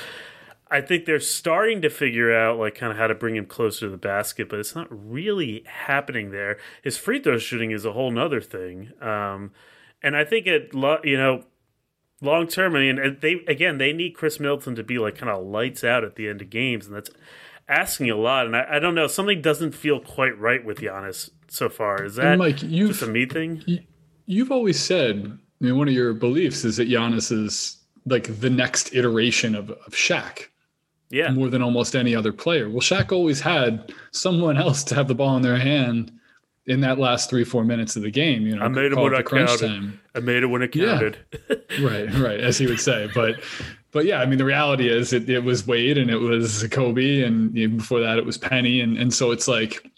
[0.69, 3.81] I think they're starting to figure out like kind of how to bring him closer
[3.81, 6.57] to the basket, but it's not really happening there.
[6.83, 9.51] His free throw shooting is a whole nother thing, um,
[10.01, 10.71] and I think it
[11.03, 11.43] you know
[12.21, 12.75] long term.
[12.75, 16.03] I mean, they again they need Khris Middleton to be like kind of lights out
[16.03, 17.09] at the end of games, and that's
[17.67, 18.45] asking a lot.
[18.45, 22.03] And I, I don't know, something doesn't feel quite right with Giannis so far.
[22.03, 23.63] Is that Mike, just a me thing?
[24.25, 28.49] You've always said I mean, one of your beliefs is that Giannis is like the
[28.49, 30.47] next iteration of of Shaq
[31.09, 31.31] yeah.
[31.31, 32.69] more than almost any other player.
[32.69, 36.11] Well, Shaq always had someone else to have the ball in their hand
[36.67, 38.47] in that last three, four minutes of the game.
[38.47, 39.59] You know, I made it when I counted.
[39.59, 39.99] Time.
[40.15, 41.17] I made it when it counted.
[41.49, 41.55] Yeah.
[41.81, 43.09] right, right, as he would say.
[43.13, 43.35] But
[43.91, 47.21] but yeah, I mean the reality is it, it was Wade and it was Kobe
[47.21, 49.89] and even before that it was Penny and and so it's like,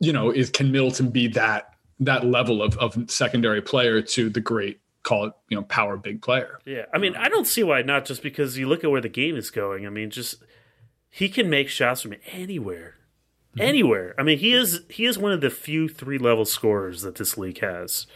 [0.00, 4.40] you know, is can Middleton be that that level of, of secondary player to the
[4.40, 6.58] great call it you know power big player.
[6.64, 8.04] Yeah, I mean I don't see why not.
[8.04, 9.86] Just because you look at where the game is going.
[9.86, 10.42] I mean, just
[11.10, 12.94] he can make shots from anywhere,
[13.58, 14.14] anywhere.
[14.18, 17.36] I mean he is he is one of the few three level scorers that this
[17.36, 18.06] league has.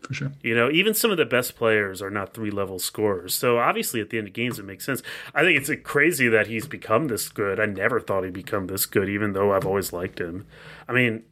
[0.00, 0.32] For sure.
[0.42, 3.34] You know, even some of the best players are not three level scorers.
[3.34, 5.02] So obviously, at the end of games, it makes sense.
[5.34, 7.60] I think it's crazy that he's become this good.
[7.60, 10.46] I never thought he'd become this good, even though I've always liked him.
[10.88, 11.24] I mean,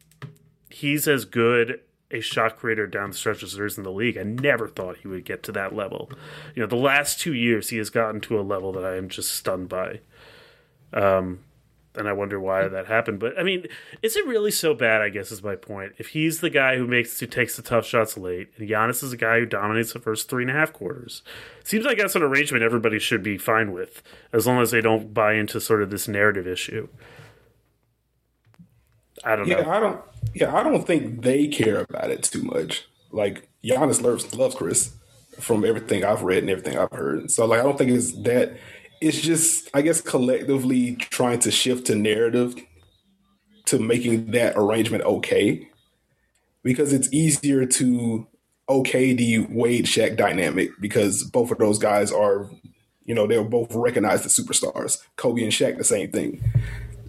[0.69, 4.17] he's as good a shot creator down the stretch as there is in the league.
[4.17, 6.11] I never thought he would get to that level.
[6.55, 9.09] You know, the last two years, he has gotten to a level that I am
[9.09, 9.99] just stunned by.
[10.91, 11.39] Um,
[11.95, 12.71] and I wonder why mm.
[12.71, 13.19] that happened.
[13.19, 13.65] But I mean,
[14.01, 15.01] is it really so bad?
[15.01, 15.93] I guess is my point.
[15.97, 19.11] If he's the guy who makes who takes the tough shots late, and Giannis is
[19.11, 21.23] the guy who dominates the first three and a half quarters,
[21.63, 25.13] seems like that's an arrangement everybody should be fine with, as long as they don't
[25.13, 26.87] buy into sort of this narrative issue.
[29.23, 29.71] I don't Yeah, know.
[29.71, 30.01] I don't.
[30.33, 32.87] Yeah, I don't think they care about it too much.
[33.11, 34.93] Like Giannis loves loves Khris
[35.39, 37.31] from everything I've read and everything I've heard.
[37.31, 38.57] So like, I don't think it's that.
[39.01, 42.55] It's just, I guess, collectively trying to shift to narrative
[43.65, 45.69] to making that arrangement okay,
[46.63, 48.27] because it's easier to
[48.67, 52.49] okay the Wade Shaq dynamic because both of those guys are,
[53.05, 54.99] you know, they're both recognized as superstars.
[55.15, 56.41] Kobe and Shaq, the same thing.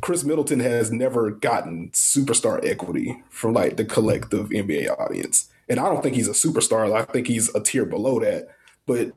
[0.00, 5.48] Khris Middleton has never gotten superstar equity from like the collective NBA audience.
[5.68, 6.92] And I don't think he's a superstar.
[6.92, 8.48] I think he's a tier below that.
[8.86, 9.12] But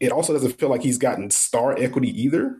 [0.00, 2.56] it also doesn't feel like he's gotten star equity either,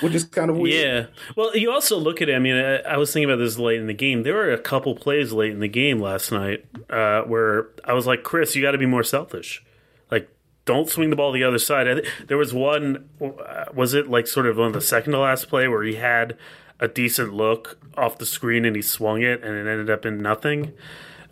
[0.00, 0.84] which is kind of weird.
[0.84, 1.06] Yeah.
[1.36, 2.34] Well, you also look at it.
[2.34, 4.22] I mean, I, I was thinking about this late in the game.
[4.22, 8.06] There were a couple plays late in the game last night uh, where I was
[8.06, 9.64] like, Khris, you got to be more selfish.
[10.10, 10.28] Like,
[10.64, 11.88] don't swing the ball the other side.
[11.88, 15.48] I, there was one, uh, was it like sort of on the second to last
[15.48, 16.36] play where he had
[16.80, 20.18] a decent look off the screen and he swung it and it ended up in
[20.22, 20.72] nothing?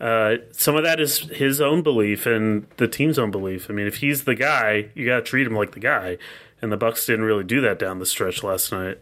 [0.00, 3.68] Uh, some of that is his own belief and the team's own belief.
[3.68, 6.16] I mean, if he's the guy, you got to treat him like the guy.
[6.62, 8.98] And the Bucks didn't really do that down the stretch last night.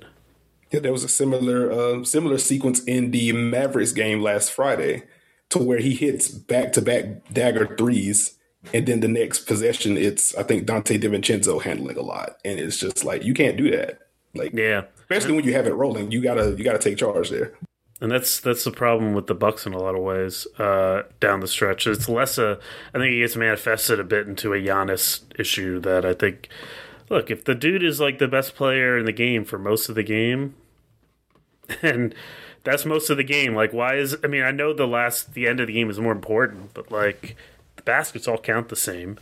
[0.71, 5.05] Yeah, there was a similar uh, similar sequence in the Mavericks game last Friday,
[5.51, 8.37] to where he hits back to back dagger threes,
[8.75, 12.77] and then the next possession, it's I think Donte DiVincenzo handling a lot, and it's
[12.77, 14.01] just like you can't do that.
[14.35, 14.83] Like, Yeah.
[15.01, 17.55] especially when you have it rolling, you gotta you gotta take charge there.
[18.01, 21.41] And that's that's the problem with the Bucks in a lot of ways uh, down
[21.41, 21.87] the stretch.
[21.87, 22.59] It's less a
[22.95, 26.49] I think it gets manifested a bit into a Giannis issue that I think.
[27.11, 29.95] Look, if the dude is like the best player in the game for most of
[29.95, 30.55] the game,
[31.83, 32.15] and
[32.65, 35.49] that's most of the game, like why is I mean I know the last the
[35.49, 37.35] end of the game is more important, but like
[37.77, 39.19] the baskets all count the same.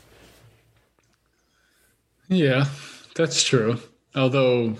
[2.28, 2.66] Yeah,
[3.14, 3.78] that's true.
[4.14, 4.76] Although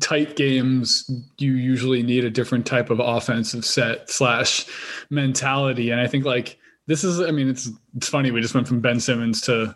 [0.00, 4.66] tight games, you usually need a different type of offensive set slash
[5.10, 5.90] mentality.
[5.90, 8.30] And I think like this is, I mean, it's it's funny.
[8.30, 9.74] We just went from Ben Simmons to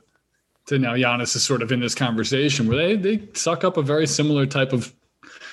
[0.67, 3.83] to now Giannis is sort of in this conversation where they they suck up a
[3.83, 4.93] very similar type of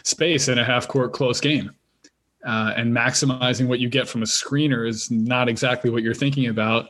[0.04, 1.72] space in a half court close game.
[2.46, 6.48] Uh, and maximizing what you get from a screener is not exactly what you're thinking
[6.48, 6.88] about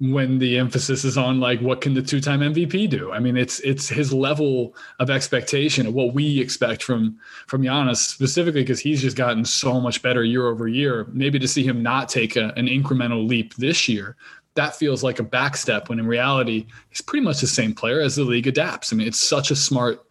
[0.00, 3.12] when the emphasis is on like what can the two-time MVP do?
[3.12, 7.96] I mean, it's it's his level of expectation of what we expect from from Giannis
[7.96, 11.06] specifically because he's just gotten so much better year over year.
[11.12, 14.16] Maybe to see him not take a, an incremental leap this year,
[14.54, 18.16] that feels like a backstep when in reality he's pretty much the same player as
[18.16, 18.92] the league adapts.
[18.92, 20.04] I mean, it's such a smart,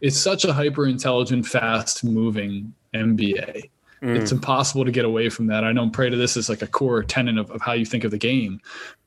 [0.00, 3.68] it's such a hyper intelligent, fast moving NBA.
[4.02, 5.64] It's impossible to get away from that.
[5.64, 8.10] I know Prada this is like a core tenet of, of how you think of
[8.10, 8.60] the game.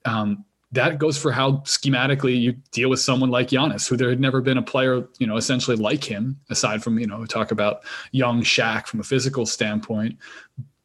[0.05, 4.21] Um, that goes for how schematically you deal with someone like Giannis, who there had
[4.21, 7.83] never been a player, you know, essentially like him, aside from, you know, talk about
[8.11, 10.17] young Shaq from a physical standpoint.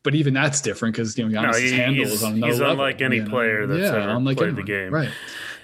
[0.02, 2.74] But even that's different because, you know, Giannis' he- handle is on another he's level,
[2.74, 3.30] He's unlike any you know?
[3.30, 4.92] player that's ever played the game.
[4.92, 5.10] Right.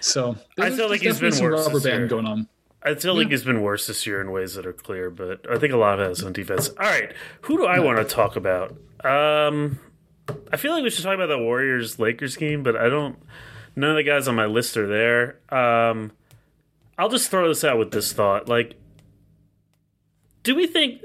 [0.00, 1.98] So I feel like he's been some worse rubber year.
[1.98, 2.48] band going on.
[2.84, 5.58] I feel like he's been worse this year in ways that are clear, but I
[5.58, 6.68] think a lot of it is on defense.
[6.68, 8.76] All right, who do I want to talk about?
[9.04, 9.78] Um,
[10.52, 13.16] I feel like we should talk about the Warriors Lakers game, but I don't.
[13.74, 15.38] None of the guys on my list are there.
[15.48, 16.12] Um,
[16.98, 18.74] I'll just throw this out with this thought: like,
[20.42, 21.02] do we think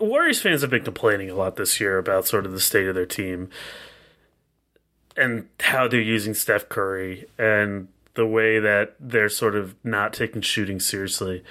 [0.00, 2.94] Warriors fans have been complaining a lot this year about sort of the state of
[2.94, 3.50] their team
[5.16, 7.88] and how they're using Steph Curry and
[8.18, 11.44] the way that they're sort of not taking shooting seriously.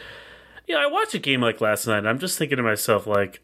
[0.68, 3.42] Yeah, I watched a game like last night and I'm just thinking to myself like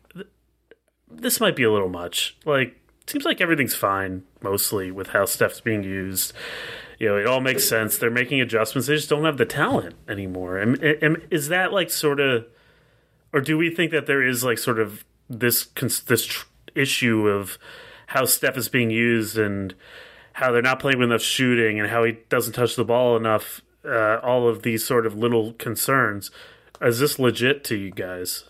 [1.10, 2.36] this might be a little much.
[2.44, 6.34] Like seems like everything's fine mostly with how Steph's being used.
[7.00, 7.98] You know, it all makes sense.
[7.98, 8.90] They're making adjustments.
[8.90, 10.58] They just don't have the talent anymore.
[10.58, 12.46] And, and is that like sort of
[13.32, 15.68] or do we think that there is like sort of this
[16.08, 16.44] this
[16.76, 17.58] issue of
[18.08, 19.74] how Steph is being used and
[20.34, 23.62] how they're not playing with enough shooting and how he doesn't touch the ball enough?
[23.86, 26.32] Uh, all of these sort of little concerns.
[26.82, 28.46] Is this legit to you guys?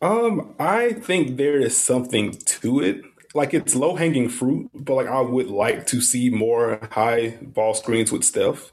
[0.00, 3.02] Um, I think there is something to it.
[3.34, 7.72] like it's low hanging fruit, but like I would like to see more high ball
[7.74, 8.72] screens with Steph.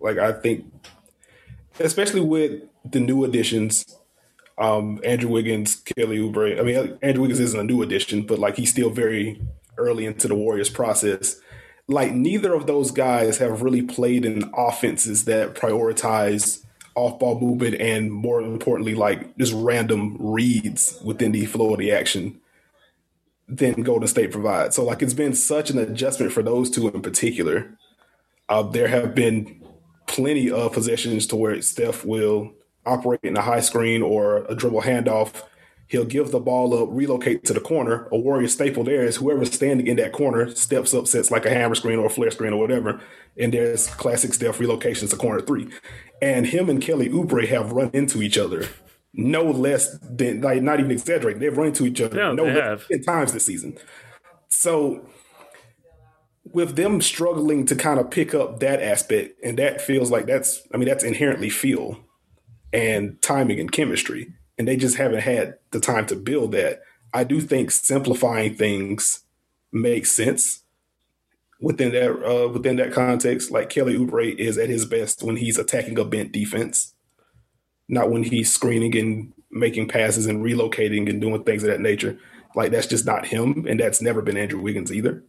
[0.00, 0.64] Like I think,
[1.78, 3.84] especially with the new additions,
[4.58, 6.58] um, Andrew Wiggins, Kelly Oubre.
[6.58, 9.40] I mean, Andrew Wiggins isn't a new addition, but like he's still very
[9.80, 11.40] early into the Warriors process.
[11.88, 16.64] Like neither of those guys have really played in offenses that prioritize
[16.94, 21.90] off ball movement and more importantly, like just random reads within the flow of the
[21.90, 22.40] action
[23.48, 24.76] than Golden State provides.
[24.76, 27.76] So like it's been such an adjustment for those two in particular.
[28.48, 29.60] Uh, there have been
[30.06, 32.52] plenty of possessions to where Steph will
[32.86, 35.42] operate in a high screen or a dribble handoff.
[35.90, 38.06] He'll give the ball up, relocate to the corner.
[38.12, 41.50] A Warrior staple there is whoever's standing in that corner steps up, sets like a
[41.50, 43.00] hammer screen or a flare screen or whatever.
[43.36, 45.68] And there's classic Steph relocations to corner three.
[46.22, 48.68] And him and Kelly Oubre have run into each other
[49.12, 51.40] no less than like not even exaggerating.
[51.40, 52.86] They've run into each other No, no less have.
[52.88, 53.76] than 10 times this season.
[54.48, 55.04] So
[56.44, 60.62] with them struggling to kind of pick up that aspect, and that feels like that's
[60.72, 61.98] I mean, that's inherently feel
[62.72, 64.34] and timing and chemistry.
[64.60, 66.82] And they just haven't had the time to build that.
[67.14, 69.24] I do think simplifying things
[69.72, 70.64] makes sense
[71.60, 73.50] within that uh, within that context.
[73.50, 76.92] Like Kelly Oubre is at his best when he's attacking a bent defense
[77.90, 82.16] not when he's screening and making passes and relocating and doing things of that nature.
[82.54, 85.24] Like that's just not him, and that's never been Andrew Wiggins either.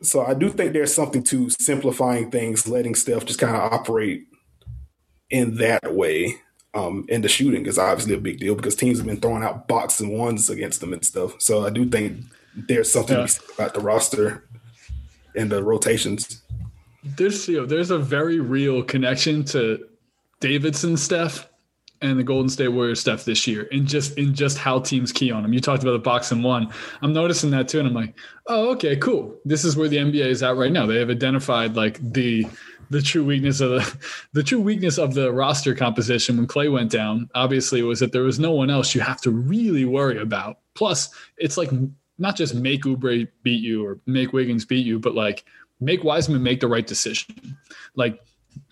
[0.00, 4.26] So I do think there's something to simplifying things, letting Steph just kind of operate
[5.30, 6.36] in that way.
[6.74, 9.68] Um, and the shooting is obviously a big deal because teams have been throwing out
[9.68, 11.34] box and ones against them and stuff.
[11.40, 12.24] So I do think
[12.56, 13.26] there's something Yeah.
[13.26, 14.44] to be said about the roster
[15.36, 16.42] and the rotations.
[17.04, 19.86] There's you know, there's a very real connection to
[20.40, 21.48] Davidson Steph
[22.02, 25.30] and the Golden State Warriors Steph this year, and just in just how teams key
[25.30, 25.52] on them.
[25.52, 26.70] You talked about the box and one.
[27.02, 28.14] I'm noticing that too, and I'm like,
[28.48, 29.38] oh, okay, cool.
[29.44, 30.86] This is where the NBA is at right now.
[30.86, 32.46] They have identified like the
[32.90, 36.90] the true weakness of the the true weakness of the roster composition when Klay went
[36.90, 37.28] down.
[37.34, 40.58] Obviously, was that there was no one else you have to really worry about.
[40.74, 41.70] Plus, it's like
[42.18, 45.44] not just make Oubre beat you or make Wiggins beat you, but like
[45.80, 47.56] make Wiseman make the right decision.
[47.94, 48.20] Like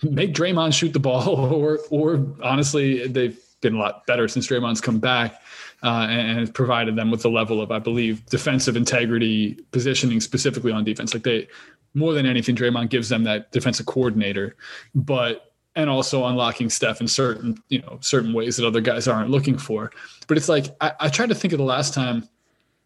[0.02, 4.80] make Draymond shoot the ball, or or honestly, they've been a lot better since Draymond's
[4.80, 5.40] come back.
[5.82, 10.70] Uh, and, has provided them with the level of, I believe, defensive integrity, positioning specifically
[10.70, 11.12] on defense.
[11.12, 11.48] Like they,
[11.94, 14.54] more than anything, Draymond gives them that defensive coordinator,
[14.94, 19.30] but and also unlocking Steph in certain, you know, certain ways that other guys aren't
[19.30, 19.90] looking for.
[20.28, 22.28] But it's like I, I tried to think of the last time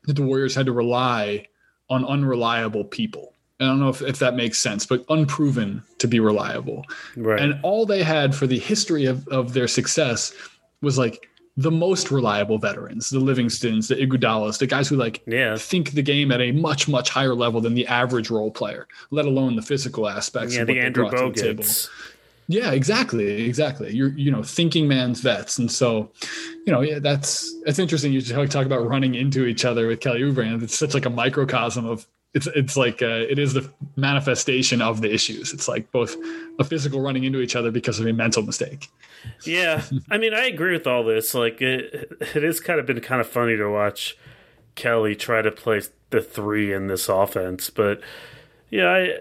[0.04, 1.46] that the Warriors had to rely
[1.90, 3.34] on unreliable people.
[3.60, 6.84] I don't know if, if that makes sense, but unproven to be reliable.
[7.16, 7.40] Right.
[7.40, 10.32] And all they had for the history of, of their success
[10.82, 11.28] was like
[11.58, 15.56] the most reliable veterans, the Livingstons, the Iguodalas, the guys who like Yeah.
[15.56, 19.24] think the game at a much, much higher level than the average role player, let
[19.24, 20.54] alone the physical aspects.
[20.54, 21.62] yeah, of the Andrew brought to the table.
[21.64, 21.88] Bogut's.
[22.48, 23.92] Yeah, exactly, exactly.
[23.92, 26.10] You're you know thinking man's vets, and so
[26.64, 28.12] you know yeah, that's that's interesting.
[28.12, 31.06] You talk talk about running into each other with Kelly Oubre, and it's such like
[31.06, 35.54] a microcosm of it's it's like uh, it is the manifestation of the issues.
[35.54, 36.14] It's like both
[36.58, 38.90] a physical running into each other because of a mental mistake.
[39.44, 41.34] Yeah, I mean, I agree with all this.
[41.34, 44.18] Like, it it has kind of been kind of funny to watch
[44.74, 48.02] Kelly try to play the three in this offense, but
[48.68, 49.18] yeah, I,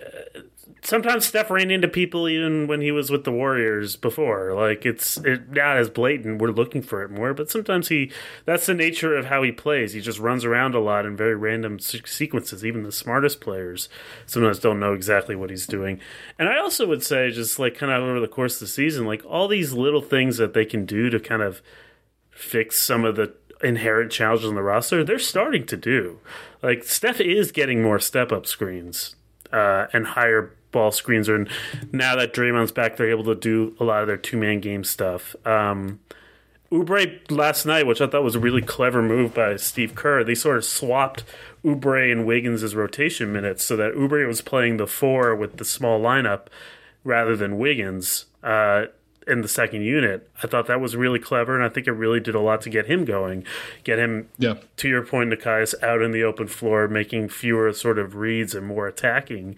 [0.85, 4.53] sometimes Steph ran into people even when he was with the Warriors before.
[4.53, 6.41] Like, it's it, not as blatant.
[6.41, 8.11] We're looking for it more, but sometimes he
[8.45, 9.93] that's the nature of how he plays.
[9.93, 12.63] He just runs around a lot in very random se- sequences.
[12.65, 13.89] Even the smartest players
[14.25, 15.99] sometimes don't know exactly what he's doing.
[16.37, 19.05] And I also would say, just like kind of over the course of the season,
[19.05, 21.61] like all these little things that they can do to kind of
[22.29, 26.19] fix some of the inherent challenges on the roster, they're starting to do.
[26.61, 29.15] Like Steph is getting more step up screens
[29.51, 31.49] uh, and higher ball screens, and
[31.91, 34.83] now that Draymond's back, they're able to do a lot of their two man game
[34.83, 35.35] stuff.
[35.47, 36.01] Um,
[36.71, 40.35] Oubre last night, which I thought was a really clever move by Steve Kerr, they
[40.35, 41.23] sort of swapped
[41.63, 46.01] Oubre and Wiggins' rotation minutes so that Oubre was playing the four with the small
[46.01, 46.47] lineup
[47.05, 48.85] rather than Wiggins uh,
[49.27, 50.29] in the second unit.
[50.43, 52.69] I thought that was really clever, and I think it really did a lot to
[52.69, 53.43] get him going,
[53.83, 54.55] get him Yeah.
[54.77, 58.67] to your point, Nekias, out in the open floor, making fewer sort of reads and
[58.67, 59.55] more attacking.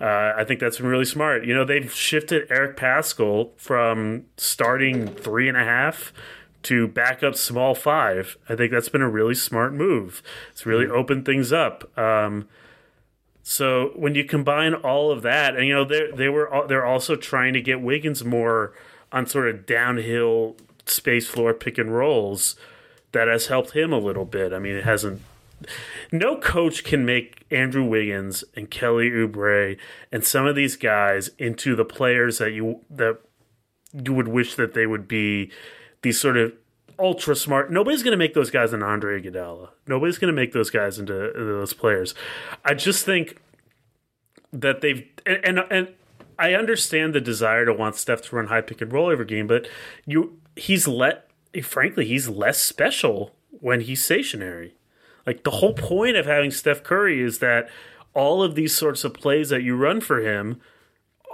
[0.00, 1.44] Uh, I think that's been really smart.
[1.44, 6.12] You know, they've shifted Eric Paschall from starting three and a half
[6.62, 8.36] to backup small five.
[8.48, 10.22] I think that's been a really smart move.
[10.50, 11.96] It's really opened things up.
[11.98, 12.48] Um,
[13.42, 17.16] so when you combine all of that, and you know they they were they're also
[17.16, 18.72] trying to get Wiggins more
[19.12, 20.56] on sort of downhill
[20.86, 22.56] space floor pick and rolls.
[23.12, 24.52] That has helped him a little bit.
[24.52, 25.22] I mean, it hasn't
[26.12, 29.76] no coach can make Andrew Wiggins and Kelly Oubre
[30.10, 33.18] and some of these guys into the players that you that
[33.92, 35.50] you would wish that they would be
[36.02, 36.52] these sort of
[36.98, 37.70] ultra smart.
[37.70, 39.70] Nobody's going to make those guys an Andre Iguodala.
[39.86, 42.14] Nobody's going to make those guys into, into, those players.
[42.64, 43.40] I just think
[44.52, 45.88] that they've and, and, and
[46.40, 49.46] I understand the desire to want Steph to run high pick and roll every game,
[49.46, 49.68] but
[50.06, 51.28] you he's let
[51.62, 54.74] frankly he's less special when he's stationary.
[55.26, 57.68] Like the whole point of having Steph Curry is that
[58.14, 60.60] all of these sorts of plays that you run for him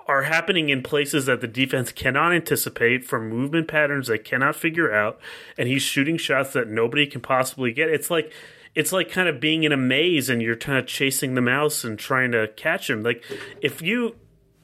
[0.08, 4.92] are happening in places that the defense cannot anticipate from movement patterns they cannot figure
[4.92, 5.18] out
[5.58, 8.32] and he's shooting shots that nobody can possibly get it's like
[8.76, 11.82] it's like kind of being in a maze and you're kind of chasing the mouse
[11.82, 13.24] and trying to catch him like
[13.60, 14.14] if you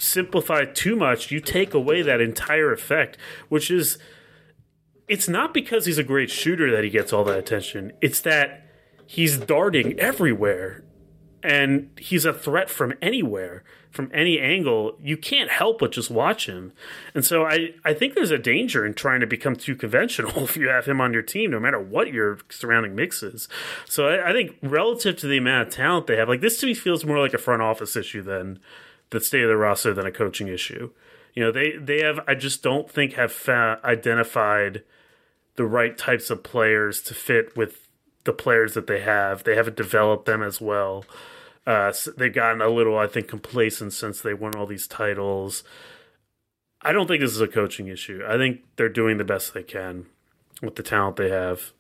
[0.03, 3.17] simplify too much you take away that entire effect
[3.49, 3.99] which is
[5.09, 8.67] it's not because he's a great shooter that he gets all that attention it's that
[9.07, 10.85] he's darting everywhere
[11.43, 16.47] and he's a threat from anywhere from any angle, you can't help but just watch
[16.47, 16.73] him.
[17.15, 20.57] And so I, I think there's a danger in trying to become too conventional if
[20.57, 23.49] you have him on your team, no matter what your surrounding mix is.
[23.87, 26.67] So I, I think relative to the amount of talent they have, like this to
[26.67, 28.59] me feels more like a front office issue than
[29.13, 30.91] the state of the roster than a coaching issue.
[31.35, 33.35] You know, they, they have, I just don't think have
[33.85, 34.83] identified
[35.57, 37.89] the right types of players to fit with
[38.25, 39.45] the players that they have.
[39.45, 41.05] They haven't developed them as well.
[41.67, 45.63] Uh, they've gotten a little, I think, complacent since they won all these titles.
[46.83, 48.23] I don't think this is a coaching issue.
[48.27, 50.07] I think they're doing the best they can
[50.61, 51.73] with the talent they have.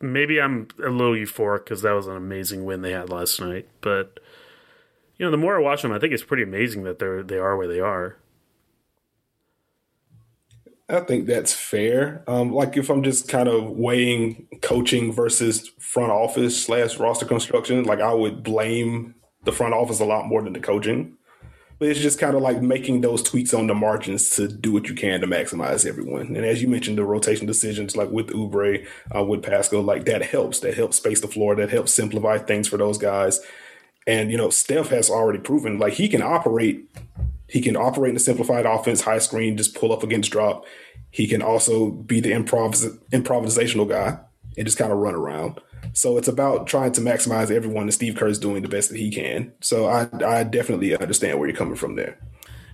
[0.00, 3.68] Maybe I'm a little euphoric because that was an amazing win they had last night.
[3.80, 4.18] But
[5.18, 7.38] you know, the more I watch them, I think it's pretty amazing that they're they
[7.38, 8.16] are where they are.
[10.88, 12.22] I think that's fair.
[12.28, 17.82] Um, like if I'm just kind of weighing coaching versus front office slash roster construction,
[17.84, 21.16] like I would blame the front office a lot more than the coaching.
[21.78, 24.88] But it's just kind of like making those tweaks on the margins to do what
[24.88, 26.34] you can to maximize everyone.
[26.34, 30.22] And as you mentioned, the rotation decisions, like with Oubre, uh, with Paschall, like that
[30.22, 30.60] helps.
[30.60, 31.54] That helps space the floor.
[31.54, 33.40] That helps simplify things for those guys.
[34.06, 36.88] And you know, Steph has already proven like he can operate.
[37.48, 40.64] He can operate in a simplified offense, high screen, just pull up against drop.
[41.10, 44.18] He can also be the improvis- improvisational guy
[44.56, 45.60] and just kind of run around.
[45.92, 48.98] So it's about trying to maximize everyone, and Steve Kerr is doing the best that
[48.98, 49.52] he can.
[49.60, 52.18] So I, I definitely understand where you're coming from there.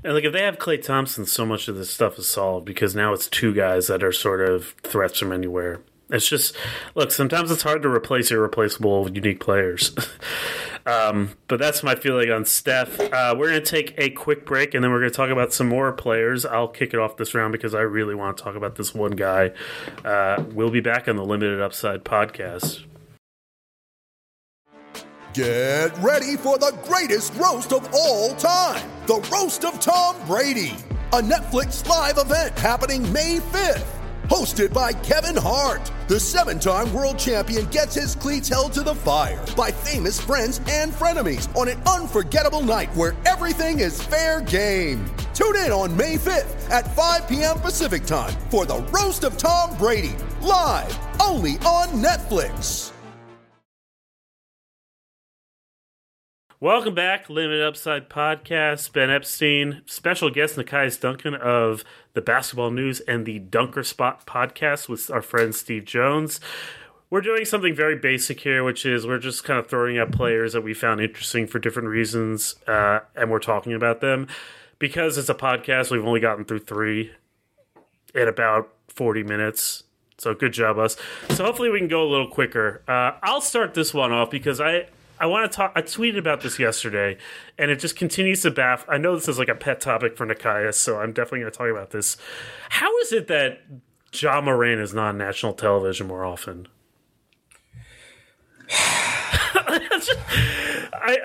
[0.05, 2.97] And like if they have Klay Thompson, so much of this stuff is solved because
[2.97, 5.83] now it's two guys that are sort of threats from anywhere.
[6.11, 6.57] It's just
[6.95, 7.11] look.
[7.11, 9.95] Sometimes it's hard to replace irreplaceable, unique players.
[10.87, 12.99] um, but that's my feeling on Steph.
[13.01, 15.53] Uh, we're going to take a quick break, and then we're going to talk about
[15.53, 16.45] some more players.
[16.45, 19.13] I'll kick it off this round because I really want to talk about this one
[19.13, 19.53] guy.
[20.05, 22.85] Uh, we'll be back on the Limited Upside podcast.
[25.35, 30.77] Get ready for the greatest roast of all time the Roast of Tom Brady,
[31.13, 34.02] a Netflix live event happening May 5th.
[34.29, 38.95] Hosted by Kevin Hart, the seven time world champion gets his cleats held to the
[38.95, 45.05] fire by famous friends and frenemies on an unforgettable night where everything is fair game.
[45.35, 47.59] Tune in on May 5th at 5 p.m.
[47.59, 52.93] Pacific time for the Roast of Tom Brady, live only on Netflix.
[56.63, 58.93] Welcome back, Limited Upside Podcast.
[58.93, 61.83] Ben Epstein, special guest Nekias Duncan of
[62.15, 66.41] the Basketball News and the Dunker Spot podcast with our friend Steve Jones.
[67.11, 70.55] We're doing something very basic here, which is we're just kind of throwing out players
[70.55, 74.29] that we found interesting for different reasons, uh, and we're talking about them.
[74.79, 77.13] Because it's a podcast, we've only gotten through three
[78.15, 79.85] in about 40 minutes.
[80.19, 80.97] So good job, us.
[81.31, 82.83] So hopefully we can go a little quicker.
[82.89, 84.87] Uh, I'll start this one off because I
[85.23, 85.73] I want to talk.
[85.77, 87.17] I tweeted about this yesterday,
[87.57, 88.93] and it just continues to baffle.
[88.93, 91.59] I know this is like a pet topic for Nekias, so I'm definitely going to
[91.59, 92.17] talk about this.
[92.71, 93.61] How is it that
[94.13, 96.67] Ja Morant is not on national television more often?
[101.05, 101.19] I,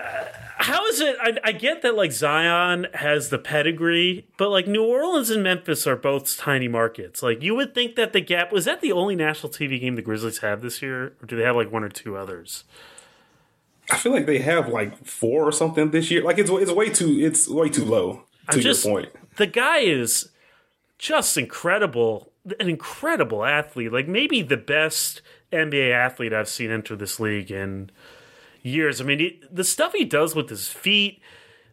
[0.58, 1.16] how is it?
[1.20, 5.88] I, I, get that like Zion has the pedigree, but like New Orleans and Memphis
[5.88, 7.24] are both tiny markets.
[7.24, 10.04] Like you would think that the gap was that the only national TV game the
[10.04, 12.64] Grizzlies have this year, or do they have like one or two others?
[13.90, 16.24] I feel like they have like four or something this year.
[16.24, 18.24] Like it's it's way too it's way too low.
[18.52, 20.30] To just, your point, the guy is
[20.98, 23.92] just incredible, an incredible athlete.
[23.92, 25.22] Like maybe the best
[25.52, 27.92] NBA athlete I've seen enter this league in
[28.62, 29.00] years.
[29.00, 31.22] I mean, he, the stuff he does with his feet,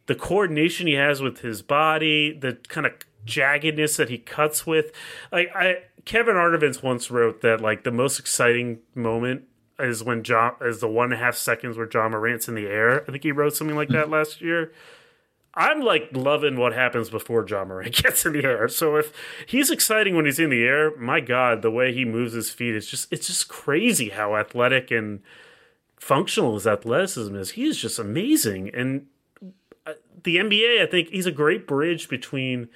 [0.07, 2.93] the coordination he has with his body, the kind of
[3.27, 4.93] jaggedness that he cuts with.
[5.33, 9.45] Like I, Kevin Arnovitz once wrote that like the most exciting moment
[9.79, 12.67] is when John is the one and a half seconds where Ja Morant's in the
[12.67, 13.03] air.
[13.03, 14.73] I think he wrote something like that last year.
[15.57, 18.69] I'm like loving what happens before John Morant gets in the air.
[18.69, 19.13] So if
[19.47, 22.75] he's exciting when he's in the air, my God, the way he moves his feet
[22.75, 25.21] is just it's just crazy how athletic and
[25.97, 27.53] functional his athleticism is.
[27.53, 28.75] He is just amazing.
[28.75, 29.07] And
[29.87, 29.93] uh,
[30.25, 32.69] the NBA, I think he's a great bridge between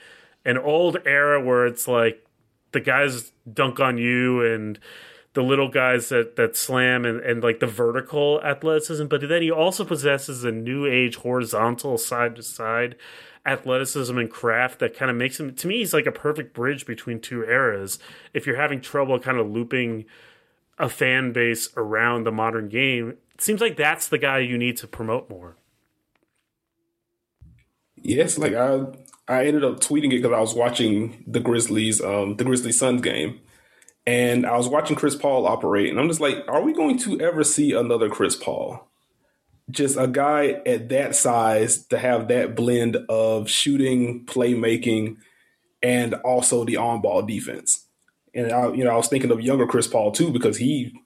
[0.45, 2.25] an old era where it's like
[2.73, 4.79] the guys dunk on you and
[5.35, 9.51] the little guys that that slam and, and like the vertical athleticism, but then he
[9.51, 12.97] also possesses a new age horizontal side to side
[13.47, 16.87] athleticism and craft that kind of makes him to me he's like a perfect bridge
[16.87, 17.99] between two eras.
[18.35, 20.05] If you're having trouble kind of looping
[20.79, 24.77] a fan base around the modern game, it seems like that's the guy you need
[24.79, 25.57] to promote more.
[27.97, 28.87] Yes, like I
[29.27, 33.03] I ended up tweeting it because I was watching the Grizzlies um the Grizzlies Suns
[33.03, 33.41] game
[34.09, 37.21] and I was watching Chris Paul operate, and I'm just like, are we going to
[37.21, 38.89] ever see another Chris Paul?
[39.71, 45.19] Just a guy at that size to have that blend of shooting, playmaking,
[45.83, 47.85] and also the on-ball defense.
[48.35, 50.99] And I, you know, I was thinking of younger Chris Paul too because he,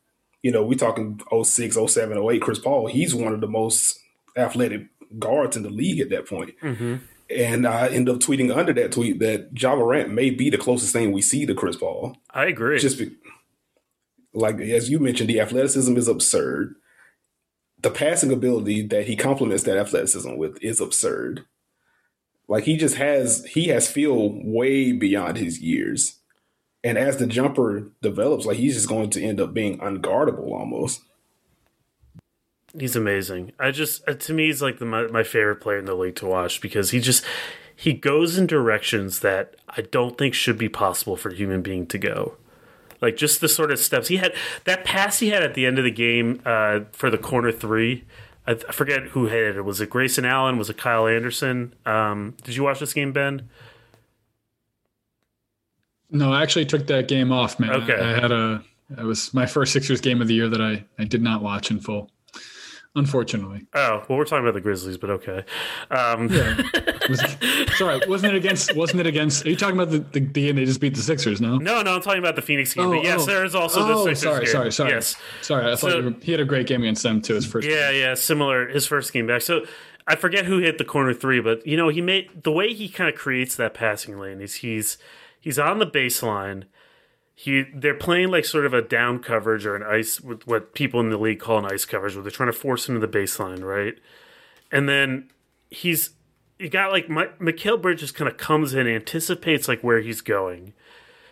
[0.44, 2.86] you know, we talking 06, 07, 08 Chris Paul.
[2.86, 3.98] He's one of the most
[4.36, 4.86] athletic
[5.18, 6.55] guards in the league at that point.
[6.62, 6.98] Mm-hmm.
[7.36, 10.92] And I end up tweeting under that tweet that Ja Morant may be the closest
[10.92, 12.16] thing we see to Chris Paul.
[12.30, 12.78] I agree.
[12.78, 13.16] Just be,
[14.34, 16.74] like as you mentioned, the athleticism is absurd.
[17.80, 21.44] The passing ability that he complements that athleticism with is absurd.
[22.48, 26.18] Like he just has he has feel way beyond his years.
[26.84, 31.00] And as the jumper develops, like he's just going to end up being unguardable almost.
[32.78, 33.52] He's amazing.
[33.58, 36.16] I just uh, to me he's like the, my, my favorite player in the league
[36.16, 37.24] to watch because he just
[37.76, 41.86] he goes in directions that I don't think should be possible for a human being
[41.88, 42.36] to go.
[43.00, 44.32] Like just the sort of steps he had
[44.64, 48.04] that pass he had at the end of the game uh, for the corner three.
[48.46, 49.64] I, I, forget who hit it.
[49.64, 50.56] Was it Grayson Allen?
[50.56, 51.74] Was it Kyle Anderson?
[51.84, 53.48] Um, did you watch this game, Ben?
[56.10, 57.70] No, I actually took that game off, man.
[57.70, 57.94] Okay.
[57.94, 58.64] I, I had a
[58.96, 61.70] it was my first Sixers game of the year that I, I did not watch
[61.70, 62.11] in full
[62.95, 63.66] unfortunately.
[63.74, 65.45] Oh well, we're talking about the Grizzlies, but okay.
[65.90, 66.28] Um.
[66.28, 66.61] Yeah.
[67.09, 67.20] Was,
[67.76, 68.74] sorry, wasn't it against?
[68.76, 69.45] Wasn't it against?
[69.45, 71.40] Are you talking about the, the, the game they just beat the Sixers?
[71.40, 71.59] No.
[71.59, 72.86] No, no, I'm talking about the Phoenix game.
[72.86, 73.26] Oh, but yes, oh.
[73.26, 74.22] there is also oh, the Sixers.
[74.22, 74.53] Sorry, game.
[74.53, 74.90] sorry, sorry.
[74.90, 75.66] Yes, sorry.
[75.66, 77.34] I thought so, were, he had a great game against them too.
[77.34, 77.66] His first.
[77.66, 78.01] Yeah, game.
[78.01, 78.68] yeah, similar.
[78.68, 79.43] His first game back.
[79.43, 79.64] So.
[80.05, 82.88] I forget who hit the corner three, but you know he made the way he
[82.88, 84.99] kind of creates that passing lane is he's
[85.38, 86.64] he's on the baseline,
[87.34, 91.00] he they're playing like sort of a down coverage or an ice with what people
[91.00, 93.18] in the league call an ice coverage where they're trying to force him to the
[93.18, 93.94] baseline, right?
[94.70, 95.30] And then
[95.70, 96.10] he's
[96.58, 100.74] you got like my, Mikal Bridges kind of comes in, anticipates like where he's going.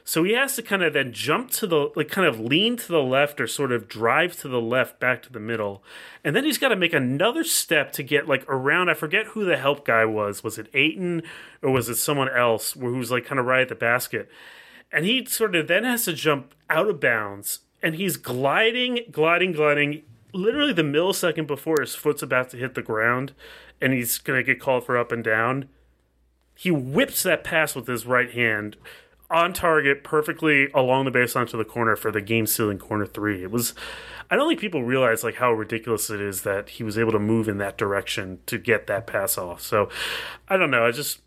[0.03, 2.89] So he has to kind of then jump to the like kind of lean to
[2.89, 5.85] the left or sort of drive to the left back to the middle.
[6.25, 9.45] And then he's got to make another step to get like around I forget who
[9.45, 10.43] the help guy was.
[10.43, 11.23] Was it Ayton
[11.63, 14.29] or was it someone else who's like kind of right at the basket?
[14.93, 19.53] And he sort of then has to jump out of bounds and he's gliding gliding
[19.53, 23.33] gliding literally the millisecond before his foot's about to hit the ground
[23.81, 25.69] and he's going to get called for up and down.
[26.55, 28.77] He whips that pass with his right hand
[29.31, 33.43] on target perfectly along the baseline to the corner for the game sealing corner three.
[33.43, 33.75] It was
[34.33, 37.19] i don't think people realize like how ridiculous it is that he was able to
[37.19, 39.63] move in that direction to get that pass off.
[39.63, 39.89] So
[40.49, 41.21] i don't know i just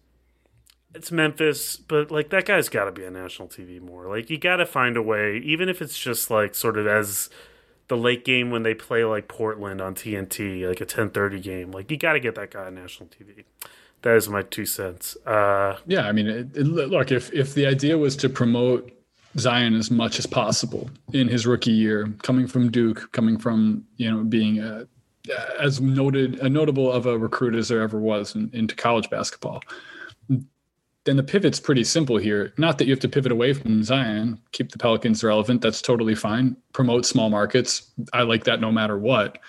[0.96, 4.08] it's Memphis, but like that guy's got to be on national TV more.
[4.08, 7.30] Like you got to find a way, even if it's just like sort of as
[7.88, 11.72] the late game when they play like Portland on TNT, like a ten thirty game.
[11.72, 13.44] Like you got to get that guy on national TV.
[14.04, 15.16] That is my two cents.
[15.26, 18.92] Uh, yeah, I mean, it, it, look if if the idea was to promote
[19.38, 24.12] Zion as much as possible in his rookie year, coming from Duke, coming from you
[24.12, 24.86] know being a,
[25.60, 29.64] as noted a notable of a recruit as there ever was in, into college basketball
[31.06, 32.54] then the pivot's pretty simple here.
[32.58, 35.62] Not that you have to pivot away from Zion, keep the Pelicans relevant.
[35.62, 36.56] That's totally fine.
[36.72, 37.92] Promote small markets.
[38.14, 39.40] I like that no matter what.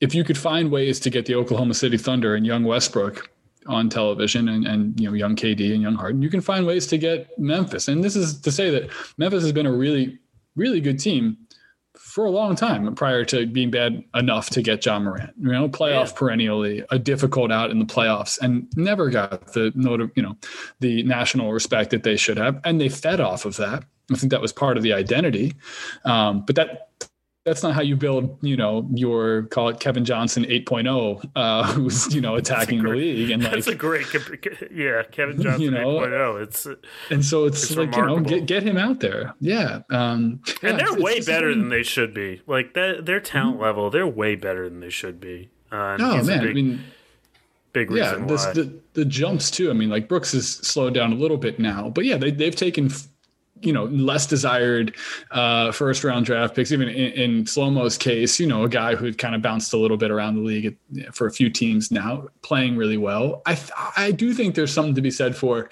[0.00, 3.30] If you could find ways to get the Oklahoma City Thunder and young Westbrook
[3.66, 6.86] on television and, and you know young KD and young Harden, you can find ways
[6.88, 7.88] to get Memphis.
[7.88, 10.18] And this is to say that Memphis has been a really,
[10.56, 11.38] really good team
[11.98, 15.32] for a long time prior to being bad enough to get Ja Morant.
[15.40, 16.12] You know, playoff yeah.
[16.16, 20.36] perennially a difficult out in the playoffs and never got the note you know
[20.80, 23.84] the national respect that they should have, and they fed off of that.
[24.10, 25.54] I think that was part of the identity,
[26.04, 26.90] um, but that
[27.46, 32.14] that's not how you build, you know, your call it Kevin Johnson 8.0, uh, who's
[32.14, 34.06] you know attacking the league and like That's a great,
[34.70, 36.42] yeah, Kevin Johnson You know, 8.0.
[36.42, 36.66] It's
[37.10, 39.80] and so it's, It's like you know get get him out there, yeah.
[39.90, 42.42] Um, yeah, and they're it's- way it's- better than they should be.
[42.46, 45.48] Like that, their talent level, they're way better than they should be.
[45.72, 46.80] Uh, Oh man, big, I mean,
[47.72, 48.52] big yeah, this, why.
[48.54, 49.70] the the jumps too.
[49.70, 52.54] I mean, like Brooks has slowed down a little bit now, but yeah, they they've
[52.56, 52.90] taken
[53.62, 54.94] you know less desired
[55.30, 56.72] uh, first round draft picks.
[56.72, 59.76] Even in, in Slomo's case, you know, a guy who had kind of bounced a
[59.76, 60.76] little bit around the league
[61.12, 63.42] for a few teams now, playing really well.
[63.46, 65.70] I th- I do think there's something to be said for.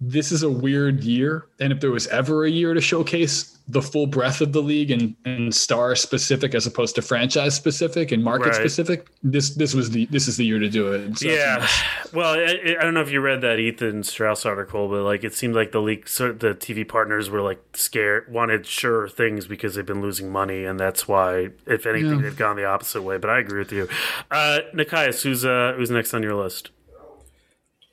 [0.00, 3.80] This is a weird year, and if there was ever a year to showcase the
[3.80, 8.22] full breadth of the league and, and star specific as opposed to franchise specific and
[8.22, 8.54] market Right.
[8.56, 11.16] specific, this this was the this is the year to do it.
[11.18, 11.66] So- Yeah,
[12.12, 15.32] well, I, I don't know if you read that Ethan Strauss article, but like it
[15.32, 19.76] seemed like the league, so the TV partners were like scared, wanted sure things because
[19.76, 22.20] they've been losing money, and that's why, if anything, Yeah.
[22.22, 23.16] they've gone the opposite way.
[23.16, 23.88] But I agree with you,
[24.30, 25.22] uh, Nekias.
[25.22, 26.68] Who's uh, who's next on your list?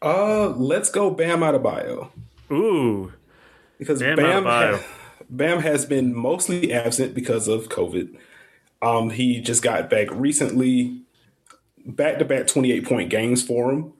[0.01, 2.09] Uh, let's go Bam Adebayo
[2.51, 3.13] Ooh,
[3.77, 4.79] because Bam Bam Adebayo.
[4.79, 4.85] ha-
[5.31, 8.17] Bam has been mostly absent because of COVID.
[8.81, 11.01] Um, he just got back recently,
[11.85, 13.93] back to back twenty eight point games for him.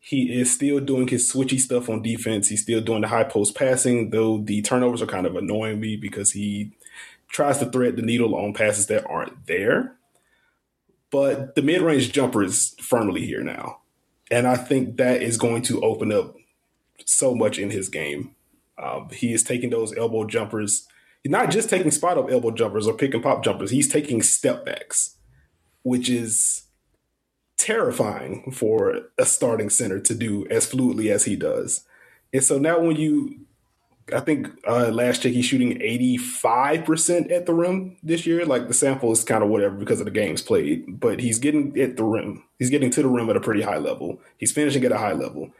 [0.00, 2.48] He is still doing his switchy stuff on defense.
[2.48, 5.96] He's still doing the high post passing, though the turnovers are kind of annoying me
[5.96, 6.72] because he
[7.28, 9.96] tries to thread the needle on passes that aren't there.
[11.10, 13.80] But the mid range jumper is firmly here now.
[14.30, 16.36] And I think that is going to open up
[17.04, 18.34] so much in his game.
[18.82, 20.86] Um, he is taking those elbow jumpers.
[21.22, 23.70] He's not just taking spot up elbow jumpers or pick and pop jumpers.
[23.70, 25.16] He's taking step backs,
[25.82, 26.64] which is
[27.56, 31.84] terrifying for a starting center to do as fluidly as he does.
[32.32, 33.46] And so now when you,
[34.12, 38.44] I think uh, last check he's shooting 85% at the rim this year.
[38.44, 41.78] Like the sample is kind of whatever because of the games played, but he's getting
[41.80, 42.42] at the rim.
[42.58, 44.20] He's getting to the rim at a pretty high level.
[44.38, 45.52] He's finishing at a high level.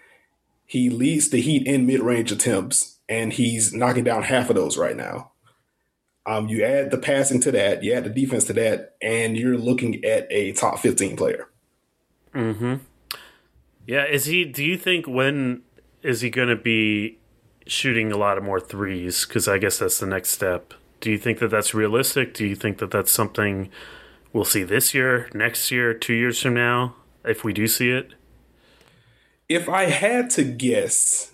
[0.66, 4.96] He leads the Heat in mid-range attempts, and he's knocking down half of those right
[4.96, 5.32] now.
[6.24, 9.59] Um, you add the passing to that, you add the defense to that, and you're
[9.59, 11.48] looking at a top 15 player.
[12.32, 12.76] Hmm.
[13.86, 14.05] Yeah.
[14.07, 14.44] Is he?
[14.44, 15.62] Do you think when
[16.03, 17.18] is he going to be
[17.66, 19.26] shooting a lot of more threes?
[19.26, 20.74] Because I guess that's the next step.
[21.00, 22.32] Do you think that that's realistic?
[22.32, 23.70] Do you think that that's something
[24.32, 26.94] we'll see this year, next year, two years from now,
[27.24, 28.14] if we do see it?
[29.48, 31.31] If I had to guess,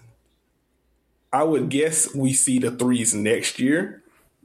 [1.32, 4.02] I would guess we see the threes next year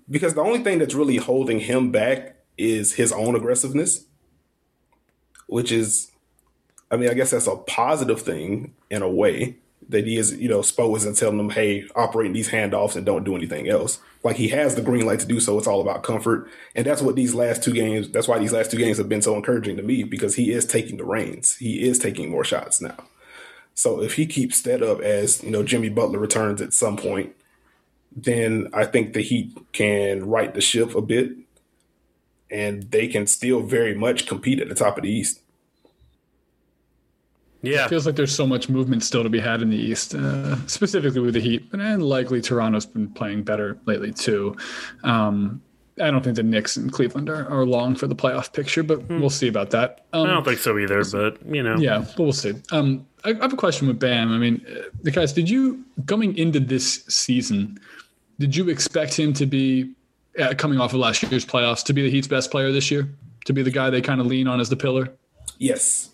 [0.09, 4.05] because the only thing that's really holding him back is his own aggressiveness,
[5.47, 6.11] which is,
[6.91, 9.57] I mean, I guess that's a positive thing in a way
[9.89, 13.23] that he is, you know, Spo isn't telling him, hey, operate these handoffs and don't
[13.23, 13.99] do anything else.
[14.23, 15.57] Like he has the green light to do so.
[15.57, 16.49] It's all about comfort.
[16.75, 19.21] And that's what these last two games, that's why these last two games have been
[19.21, 21.57] so encouraging to me because he is taking the reins.
[21.57, 22.95] He is taking more shots now.
[23.73, 27.33] So if he keeps that up as, you know, Jimmy Butler returns at some point,
[28.15, 31.31] then I think the Heat can right the ship a bit
[32.51, 35.39] and they can still very much compete at the top of the East.
[37.63, 40.13] Yeah, It feels like there's so much movement still to be had in the East,
[40.13, 44.55] uh, specifically with the Heat, and likely Toronto's been playing better lately too.
[45.03, 45.61] Um,
[46.01, 49.07] I don't think the Knicks and Cleveland are, are long for the playoff picture, but
[49.09, 50.05] we'll see about that.
[50.11, 51.03] Um, I don't think so either.
[51.05, 52.53] But you know, yeah, but we'll see.
[52.71, 54.31] Um, I, I have a question with Bam.
[54.31, 57.79] I mean, uh, the guys, did you coming into this season?
[58.39, 59.93] Did you expect him to be
[60.39, 63.07] uh, coming off of last year's playoffs to be the Heat's best player this year?
[63.45, 65.09] To be the guy they kind of lean on as the pillar?
[65.57, 66.09] Yes.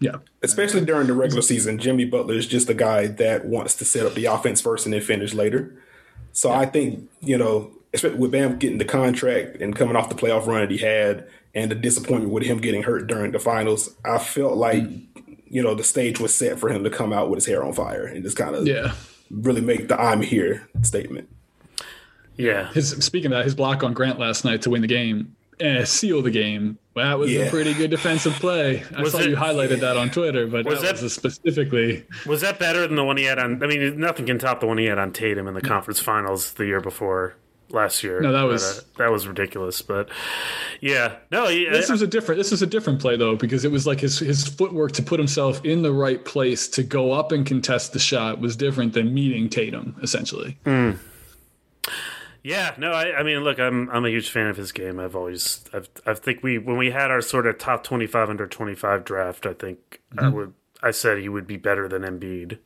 [0.00, 0.16] Yeah.
[0.42, 4.04] Especially during the regular season, Jimmy Butler is just a guy that wants to set
[4.04, 5.74] up the offense first and then finish later.
[6.32, 10.14] So I think, you know, especially with Bam getting the contract and coming off the
[10.14, 13.94] playoff run that he had and the disappointment with him getting hurt during the finals,
[14.04, 14.84] I felt like,
[15.54, 17.72] you know, the stage was set for him to come out with his hair on
[17.72, 18.92] fire and just kind of Yeah.
[19.30, 21.28] really make the I'm here statement.
[22.36, 25.36] yeah, His speaking of that, his block on Grant last night to win the game,
[25.60, 26.78] eh, seal the game.
[26.96, 27.42] Well, that was Yeah.
[27.42, 28.82] a pretty good defensive play.
[28.96, 32.04] I Was saw it- you highlighted that on Twitter, but Was that, that- was specifically.
[32.26, 33.62] was that better than the one he had on?
[33.62, 36.54] I mean, nothing can top the one he had on Tatum in the conference finals
[36.54, 37.36] the year before
[37.74, 38.20] last year.
[38.20, 39.82] No, that But, was- uh, that was ridiculous.
[39.82, 40.08] But
[40.80, 42.38] yeah, no, he, This was a different.
[42.38, 45.18] This was a different play though, because it was like his his footwork to put
[45.20, 49.12] himself in the right place to go up and contest the shot was different than
[49.12, 50.56] meeting Tatum essentially.
[52.42, 55.00] Yeah, no, I, I mean, look, I'm I'm a huge fan of his game.
[55.00, 58.46] I've always, I've, I think we when we had our sort of top 25 under
[58.46, 60.36] 25 draft, I think I Mm-hmm.
[60.36, 60.52] would,
[60.82, 62.58] I said he would be better than Embiid.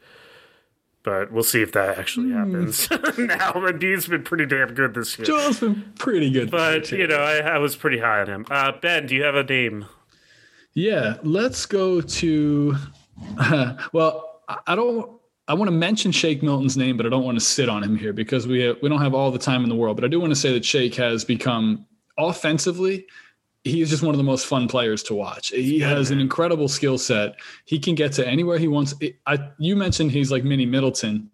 [1.02, 2.00] But we'll see if that Hmm.
[2.00, 2.90] actually happens.
[2.90, 5.26] now, Embiid's been pretty damn good this year.
[5.26, 6.50] Joel's been pretty good.
[6.50, 8.46] But you know, I, I was pretty high on him.
[8.50, 9.86] Uh, ben, do you have a name?
[10.74, 12.76] Yeah, let's go to.
[13.92, 15.12] well, I- I don't.
[15.46, 17.96] I want to mention Shake Milton's name, but I don't want to sit on him
[17.96, 19.96] here because we we don't have all the time in the world.
[19.96, 21.86] But I do want to say that Shake has become
[22.18, 23.06] offensively.
[23.64, 25.48] He is just one of the most fun players to watch.
[25.48, 27.36] He has an incredible skill set.
[27.64, 28.94] He can get to anywhere he wants.
[29.26, 31.30] I you mentioned he's like mini Middleton.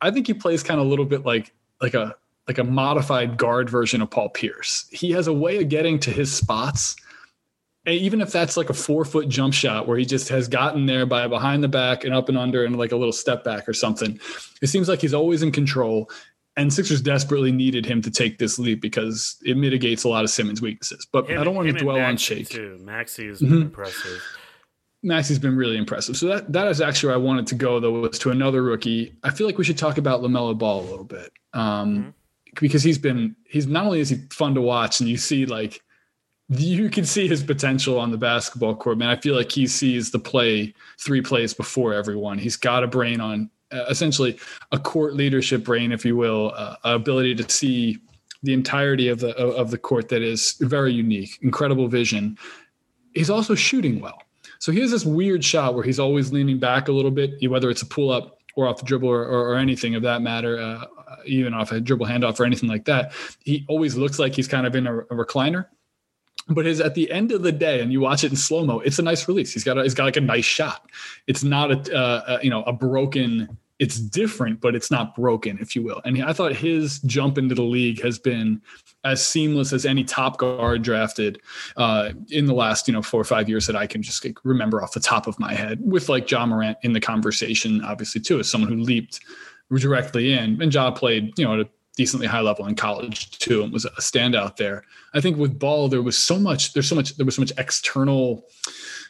[0.00, 1.52] I think he plays kind of a little bit like
[1.82, 2.14] like a
[2.48, 4.86] like a modified guard version of Paul Pierce.
[4.90, 6.96] He has a way of getting to his spots
[7.86, 10.86] and even if that's like a four foot jump shot where he just has gotten
[10.86, 13.68] there by behind the back and up and under and like a little step back
[13.68, 14.18] or something,
[14.62, 16.10] it seems like he's always in control.
[16.56, 20.30] And Sixers desperately needed him to take this leap because it mitigates a lot of
[20.30, 21.06] Simmons' weaknesses.
[21.10, 22.48] But Him- I don't want to dwell on Shake.
[22.48, 22.78] Mm-hmm.
[22.78, 22.84] too.
[22.84, 24.22] Maxey has been impressive.
[25.02, 26.16] Maxey's been really impressive.
[26.16, 29.14] So that that is actually where I wanted to go though was to another rookie.
[29.22, 32.14] I feel like we should talk about LaMelo Ball a little bit um,
[32.58, 35.82] because he's been he's not only is he fun to watch and you see like
[36.48, 38.98] you can see his potential on the basketball court.
[38.98, 42.38] Man, I feel like he sees the play three plays before everyone.
[42.38, 43.50] He's got a brain on
[43.88, 44.38] essentially
[44.72, 47.98] a court leadership brain, if you will, uh, ability to see
[48.42, 52.36] the entirety of the of the court that is very unique, incredible vision.
[53.14, 54.22] He's also shooting well.
[54.58, 57.70] So he has this weird shot where he's always leaning back a little bit, whether
[57.70, 60.58] it's a pull up or off the dribble or, or, or anything of that matter,
[60.58, 60.84] uh,
[61.26, 63.12] even off a dribble handoff or anything like that.
[63.40, 65.66] He always looks like he's kind of in a, a recliner.
[66.48, 68.80] But his at the end of the day, and you watch it in slow mo,
[68.80, 69.52] it's a nice release.
[69.52, 70.90] He's got a, he's got like a nice shot.
[71.26, 73.56] It's not a, uh, a you know a broken.
[73.84, 76.00] It's different, but it's not broken, if you will.
[76.06, 78.62] And I thought his jump into the league has been
[79.04, 81.42] as seamless as any top guard drafted
[81.76, 84.38] uh, in the last you know four or five years that I can just like,
[84.42, 85.80] remember off the top of my head.
[85.82, 89.20] With like Ja Morant in the conversation, obviously too, as someone who leaped
[89.70, 90.62] directly in.
[90.62, 93.84] And Ja played you know at a decently high level in college too, and was
[93.84, 94.82] a standout there.
[95.12, 96.72] I think with Ball there was so much.
[96.72, 97.18] There's so much.
[97.18, 98.46] There was so much external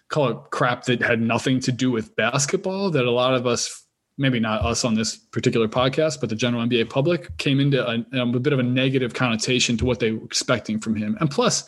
[0.08, 3.83] call it crap that had nothing to do with basketball that a lot of us
[4.16, 8.04] maybe not us on this particular podcast, but the general NBA public came into a,
[8.12, 11.16] a bit of a negative connotation to what they were expecting from him.
[11.20, 11.64] And plus,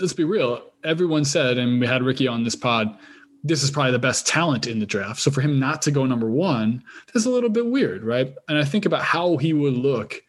[0.00, 2.96] let's be real, everyone said, and we had Ricky on this pod,
[3.44, 5.20] this is probably the best talent in the draft.
[5.20, 6.82] So for him not to go number one,
[7.12, 8.34] that's a little bit weird, right?
[8.48, 10.22] And I think about how he would look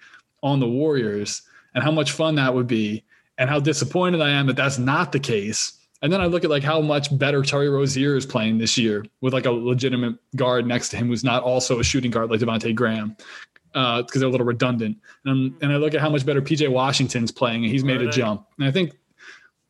[0.43, 1.41] on the Warriors
[1.73, 3.03] and how much fun that would be,
[3.38, 5.73] and how disappointed I am that that's not the case.
[6.06, 9.03] And then I look at like how much better Terry Rozier is playing this year
[9.22, 12.39] with like a legitimate guard next to him who's not also a shooting guard like
[12.39, 13.18] Devonte' Graham
[13.74, 14.97] because uh, they're a little redundant.
[15.26, 18.12] And, and I look at how much better PJ Washington's playing and he's made a
[18.12, 18.45] jump.
[18.60, 18.95] And I think,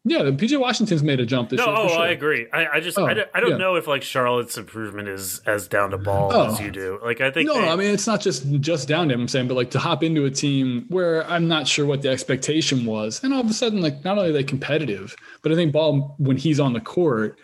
[0.08, 1.76] yeah, PJ Washington's made a jump this No, year.
[1.78, 2.00] oh, sure.
[2.00, 2.46] I agree.
[2.54, 3.58] I, I just, Oh, I, don't- I don't yeah.
[3.58, 6.46] know if like Charlotte's improvement is as down to ball Oh.
[6.54, 7.00] as you do.
[7.04, 9.22] Like, I think No, they- I mean it's not just just down to him.
[9.22, 12.10] I'm saying, but like to hop into a team where I'm not sure what the
[12.10, 15.56] expectation was, and all of a sudden, like not only are they competitive, but I
[15.56, 17.38] think ball when he's on the court,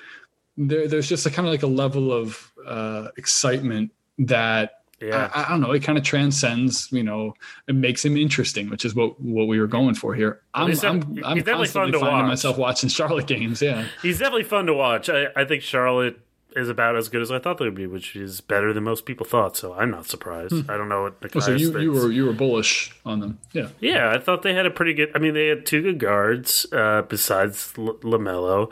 [0.57, 5.29] there there's just a kind of like a level of uh, excitement that Yeah.
[5.33, 5.71] I, I don't know.
[5.71, 7.33] It kind of transcends, you know,
[7.67, 10.41] it makes him interesting, which is what what we were going for here.
[10.53, 12.27] I'm he's I'm, I'm definitely fun to finding watch.
[12.27, 13.61] myself watching Charlotte games.
[13.61, 13.85] Yeah.
[14.01, 15.09] he's definitely fun to watch.
[15.09, 16.19] I, I think Charlotte
[16.53, 19.05] is about as good as I thought they would be, which is better than most
[19.05, 19.55] people thought.
[19.55, 20.69] So I'm not surprised.
[20.69, 23.39] I don't know what the Oh, so you, you were you were bullish on them.
[23.53, 23.69] Yeah.
[23.79, 25.11] Yeah, I thought they had a pretty good.
[25.15, 28.69] I mean, they had two good guards uh, besides L- LaMelo.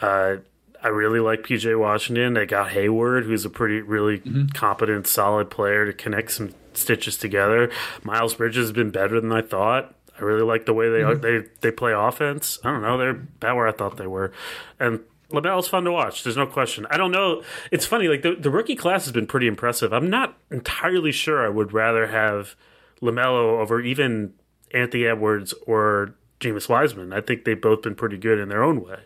[0.00, 0.36] Uh,
[0.82, 2.34] I really like PJ Washington.
[2.34, 4.46] They got Hayward, who's a pretty, really mm-hmm.
[4.48, 7.70] competent, solid player to connect some stitches together.
[8.02, 9.94] Miles Bridges has been better than I thought.
[10.18, 11.20] I really like the way they mm-hmm.
[11.20, 12.58] they they play offense.
[12.64, 14.32] I don't know, they're about where I thought they were,
[14.78, 15.00] and.
[15.32, 16.22] LaMelo's fun to watch.
[16.22, 16.86] There's no question.
[16.88, 17.42] I don't know.
[17.72, 18.06] It's funny.
[18.06, 19.92] Like the, the rookie class has been pretty impressive.
[19.92, 21.44] I'm not entirely sure.
[21.44, 22.54] I would rather have
[23.02, 24.34] Lamelo over even
[24.72, 27.12] Anthony Edwards or James Wiseman.
[27.12, 29.00] I think they've both been pretty good in their own way.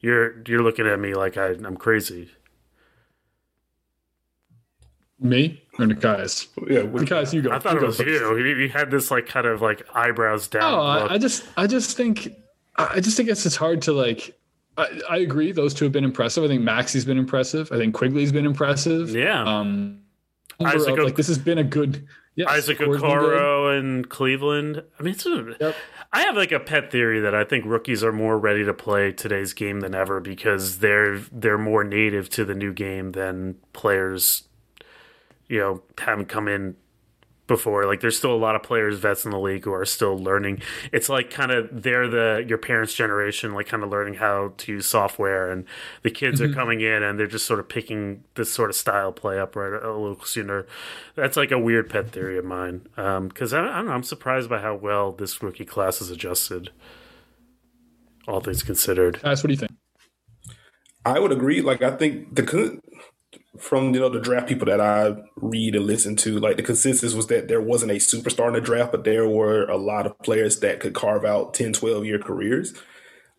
[0.00, 2.30] You're you're looking at me like I, I'm crazy.
[5.18, 6.48] Me or Nekias?
[6.68, 7.50] Yeah, we- Nekias, you go.
[7.50, 8.08] I thought You it was first.
[8.08, 8.34] you.
[8.36, 10.72] He, he had this like kind of like eyebrows down.
[10.72, 11.10] No, look.
[11.10, 12.28] I, I just, I just think,
[12.76, 14.38] I I just think it's it's hard to like.
[14.76, 16.44] I, I agree; those two have been impressive.
[16.44, 17.72] I think Maxey's been impressive.
[17.72, 19.08] I think Quickley's been impressive.
[19.10, 19.42] yeah.
[19.42, 20.00] Um,
[20.62, 22.06] Isaac of, like this has been a good.
[22.36, 23.18] Yes, Isaac Core's been good.
[23.18, 24.82] Okoro and Cleveland.
[25.00, 25.76] I mean, it's a, Yep.
[26.12, 29.10] I have like a pet theory that I think rookies are more ready to play
[29.10, 34.44] today's game than ever because they're they're more native to the new game than players,
[35.48, 36.76] you know, haven't come in
[37.46, 37.84] before.
[37.86, 40.62] Like there's still a lot of players, vets in the league who are still learning.
[40.92, 44.72] It's like kind of they're the your parents' generation, like kind of learning how to
[44.72, 45.64] use software, and
[46.02, 46.50] the kids Mm-hmm.
[46.52, 49.54] are coming in and they're just sort of picking this sort of style play up
[49.56, 50.66] right a little sooner.
[51.14, 53.92] That's like a weird pet theory of mine Um because I, I don't know.
[53.92, 56.70] I'm surprised by how well this rookie class is adjusted.
[58.28, 59.20] All things considered.
[59.22, 59.72] Guys, what do you think?
[61.04, 61.62] I would agree.
[61.62, 62.80] Like I think the con-
[63.58, 67.14] from you know the draft people that I read and listen to, like the consensus
[67.14, 70.18] was that there wasn't a superstar in the draft, but there were a lot of
[70.20, 72.74] players that could carve out 10, 12 year careers.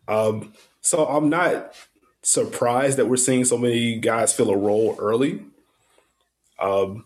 [0.06, 1.74] Um, so I'm not
[2.22, 5.44] surprised that we're seeing so many guys fill a role early.
[6.58, 7.04] Um,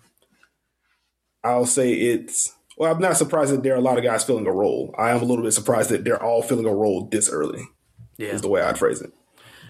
[1.44, 4.46] I'll say it's well, I'm not surprised that there are a lot of guys filling
[4.46, 4.94] a role.
[4.98, 7.68] I am a little bit surprised that they're all filling a role this early.
[8.16, 8.28] Yeah.
[8.28, 9.12] Is the way I'd phrase it.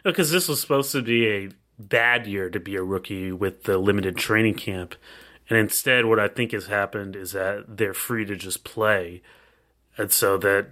[0.05, 1.49] Because this was supposed to be a
[1.89, 4.95] bad year to be a rookie with the limited training camp.
[5.49, 9.23] And instead, what I think has happened is that they're free to just play.
[9.99, 10.69] And so that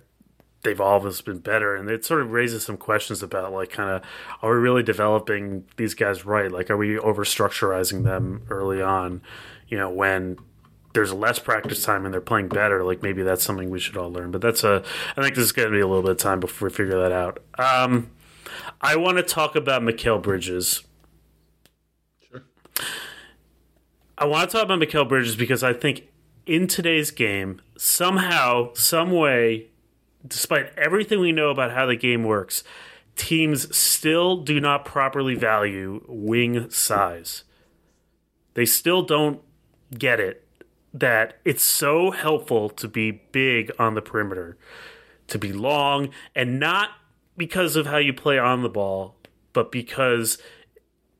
[0.62, 1.74] they've always been better.
[1.74, 4.02] And it sort of raises some questions about, like, kind of,
[4.42, 6.50] are we really developing these guys right?
[6.50, 9.22] Like, are we over structurizing them early on?
[9.68, 10.38] You know, when
[10.92, 14.12] there's less practice time and they're playing better, like, maybe that's something we should all
[14.12, 14.30] learn.
[14.30, 14.82] But that's a,
[15.16, 16.98] I think this is going to be a little bit of time before we figure
[17.00, 17.42] that out.
[17.58, 18.10] Um,
[18.80, 20.84] I want to talk about Mikal Bridges.
[24.18, 26.08] I want to talk about Mikal Bridges because I think
[26.46, 29.68] in today's game, somehow, some way,
[30.26, 32.62] despite everything we know about how the game works,
[33.16, 37.44] teams still do not properly value wing size.
[38.54, 39.40] They still don't
[39.96, 40.46] get it
[40.92, 44.58] that it's so helpful to be big on the perimeter,
[45.28, 46.90] to be long, and not
[47.36, 49.16] because of how you play on the ball,
[49.52, 50.38] but because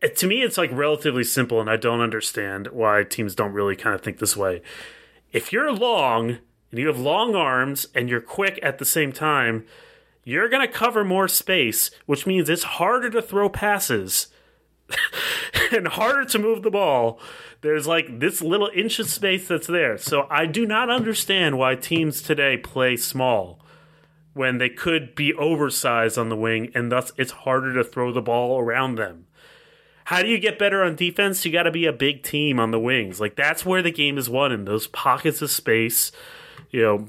[0.02, 3.94] to me it's like relatively simple, and I don't understand why teams don't really kind
[3.94, 4.62] of think this way.
[5.32, 6.38] If you're long
[6.70, 9.66] and you have long arms and you're quick at the same time,
[10.24, 14.28] you're going to cover more space, which means it's harder to throw passes
[15.72, 17.20] and harder to move the ball.
[17.62, 19.98] There's like this little inch of space that's there.
[19.98, 23.60] So I do not understand why teams today play small
[24.32, 28.22] when they could be oversized on the wing and thus it's harder to throw the
[28.22, 29.26] ball around them.
[30.04, 31.44] How do you get better on defense?
[31.44, 33.20] You got to be a big team on the wings.
[33.20, 36.12] Like that's where the game is won in those pockets of space.
[36.70, 37.08] You know,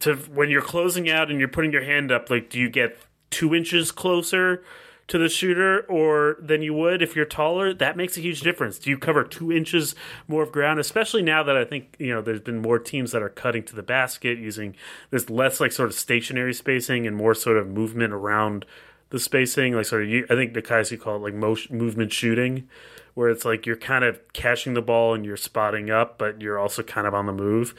[0.00, 2.98] to when you're closing out and you're putting your hand up, like do you get
[3.30, 4.62] two inches closer
[5.08, 7.72] to the shooter or than you would if you're taller?
[7.74, 8.78] That makes a huge difference.
[8.78, 9.94] Do you cover two inches
[10.28, 10.78] more of ground?
[10.78, 13.74] Especially now that I think you know there's been more teams that are cutting to
[13.74, 14.76] the basket using
[15.10, 18.66] there's less like sort of stationary spacing and more sort of movement around
[19.10, 19.74] the spacing.
[19.74, 22.68] Like you, I think the guys who call it like motion, movement shooting.
[23.14, 26.56] Where it's like you're kind of catching the ball and you're spotting up, but you're
[26.56, 27.74] also kind of on the move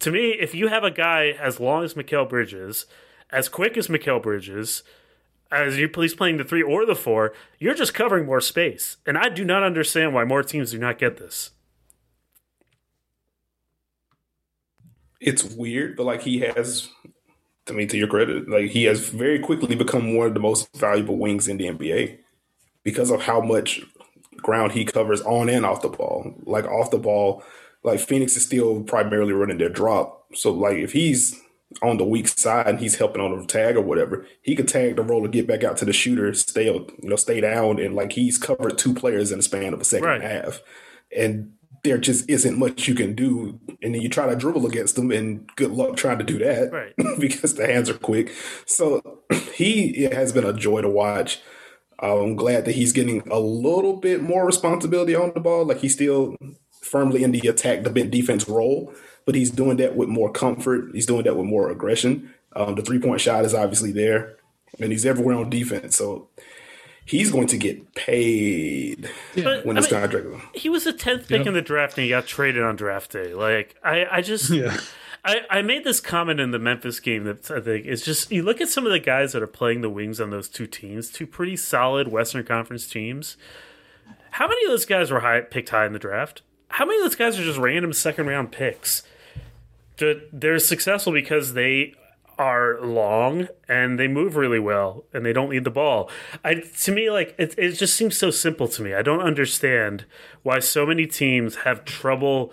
[0.00, 2.86] to me, if you have a guy as long as Mikal Bridges,
[3.30, 4.82] as quick as Mikal Bridges,
[5.52, 8.96] as you please playing the three or the four, you're just covering more space.
[9.06, 11.50] And I do not understand why more teams do not get this.
[15.20, 16.88] It's weird, but like he has,
[17.66, 20.74] to me, to your credit, like he has very quickly become one of the most
[20.76, 22.18] valuable wings in the NBA
[22.82, 23.82] because of how much
[24.38, 26.34] ground he covers on and off the ball.
[26.44, 27.42] Like off the ball,
[27.84, 30.24] like Phoenix is still primarily running their drop.
[30.34, 31.38] So like if he's
[31.82, 34.96] on the weak side and he's helping on the tag or whatever, he could tag
[34.96, 38.12] the roller, get back out to the shooter, stay you know stay down, and like
[38.12, 40.20] he's covered two players in the span of a second Right.
[40.20, 40.62] and a half,
[41.16, 41.52] and
[41.82, 43.58] there just isn't much you can do.
[43.82, 46.72] And then you try to dribble against them, and good luck trying to do that
[46.72, 46.94] Right.
[47.18, 48.32] because the hands are quick.
[48.66, 49.20] So
[49.54, 51.40] he it has been a joy to watch.
[51.98, 55.66] I'm glad that he's getting a little bit more responsibility on the ball.
[55.66, 56.36] Like he's still
[56.82, 58.92] firmly in the attack, the bent defense role,
[59.26, 60.90] but he's doing that with more comfort.
[60.94, 62.32] He's doing that with more aggression.
[62.56, 64.36] Um, the three point shot is obviously there,
[64.80, 65.96] and he's everywhere on defense.
[65.96, 66.28] So
[67.10, 70.92] he's going to get paid But, when I this mean, contract is He was the
[70.92, 71.46] tenth pick Yep.
[71.48, 73.34] in the draft, and he got traded on draft day.
[73.34, 74.76] Like I, I just, Yeah.
[75.24, 78.42] I, I made this comment in the Memphis game that I think is just you
[78.42, 81.10] look at some of the guys that are playing the wings on those two teams,
[81.10, 83.36] two pretty solid Western Conference teams.
[84.30, 86.40] How many of those guys were high, picked high in the draft?
[86.68, 89.02] How many of those guys are just random second round picks?
[89.98, 91.94] That They're successful because they
[92.40, 96.10] are long and they move really well and they don't need the ball.
[96.42, 98.94] I to me like it, it just seems so simple to me.
[98.94, 100.06] I don't understand
[100.42, 102.50] why so many teams have trouble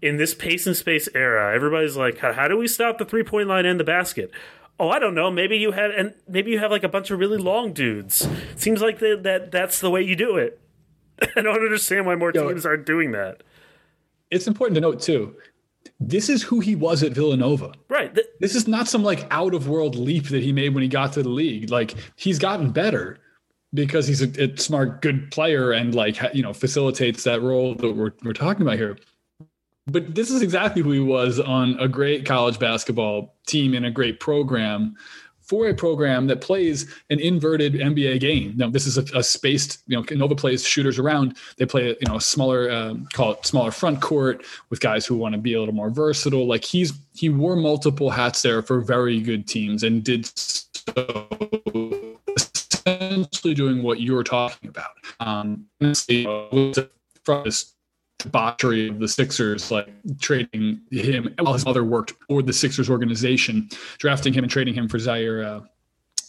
[0.00, 1.52] in this pace and space era.
[1.52, 4.30] Everybody's like, how, how do we stop the three point line and the basket?
[4.78, 5.32] Oh, I don't know.
[5.32, 8.28] Maybe you have and maybe you have like a bunch of really long dudes.
[8.54, 10.60] Seems like that that that's the way you do it.
[11.36, 13.42] I don't understand why more Yo, teams aren't doing that.
[14.30, 15.34] it's important to note too.
[16.00, 17.72] This is who he was at Villanova.
[17.88, 18.14] Right.
[18.14, 20.88] Th- This is not some like out of world leap that he made when he
[20.88, 21.70] got to the league.
[21.70, 23.18] Like he's gotten better
[23.72, 27.92] because he's a, a smart, good player and like you know facilitates that role that
[27.92, 28.98] we're we're talking about here.
[29.86, 33.90] But this is exactly who he was on a great college basketball team in a
[33.90, 34.96] great program
[35.44, 38.54] for a program that plays an inverted NBA game.
[38.56, 41.36] Now, this is a, a spaced, you know, Nova plays shooters around.
[41.58, 45.16] They play, you know, a smaller, um, call it smaller front court with guys who
[45.16, 46.46] want to be a little more versatile.
[46.46, 52.18] Like he's he wore multiple hats there for very good teams and did so
[52.86, 54.92] essentially doing what you were talking about.
[55.20, 55.66] Um,
[57.24, 57.73] from this
[58.18, 59.88] debauchery of the Sixers, like
[60.20, 64.88] trading him while his mother worked for the Sixers organization, drafting him and trading him
[64.88, 65.60] for Zhaire uh,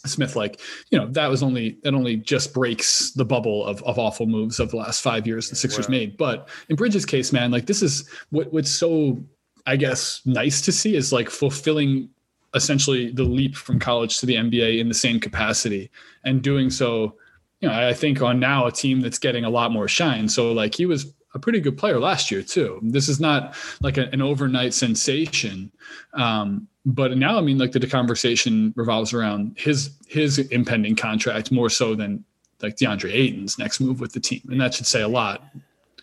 [0.04, 0.36] Smith.
[0.36, 0.60] Like,
[0.90, 4.60] you know, that was only that only just breaks the bubble of, of awful moves
[4.60, 5.92] of the last five years the Sixers Wow.
[5.92, 6.16] made.
[6.16, 9.22] But in Bridges' case, man, like this is what what's so
[9.66, 12.08] I guess nice to see is like fulfilling
[12.54, 15.90] essentially the leap from college to the NBA in the same capacity
[16.24, 17.16] and doing so
[17.60, 20.28] you know, I think on now a team that's getting a lot more shine.
[20.28, 22.80] So like he was a pretty good player last year too.
[22.82, 25.70] This is not like a, an overnight sensation.
[26.14, 31.68] Um, but now, I mean, like the conversation revolves around his his impending contract more
[31.68, 32.24] so than
[32.62, 35.44] like DeAndre Ayton's next move with the team, and that should say a lot.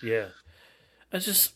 [0.01, 0.27] Yeah.
[1.11, 1.53] I just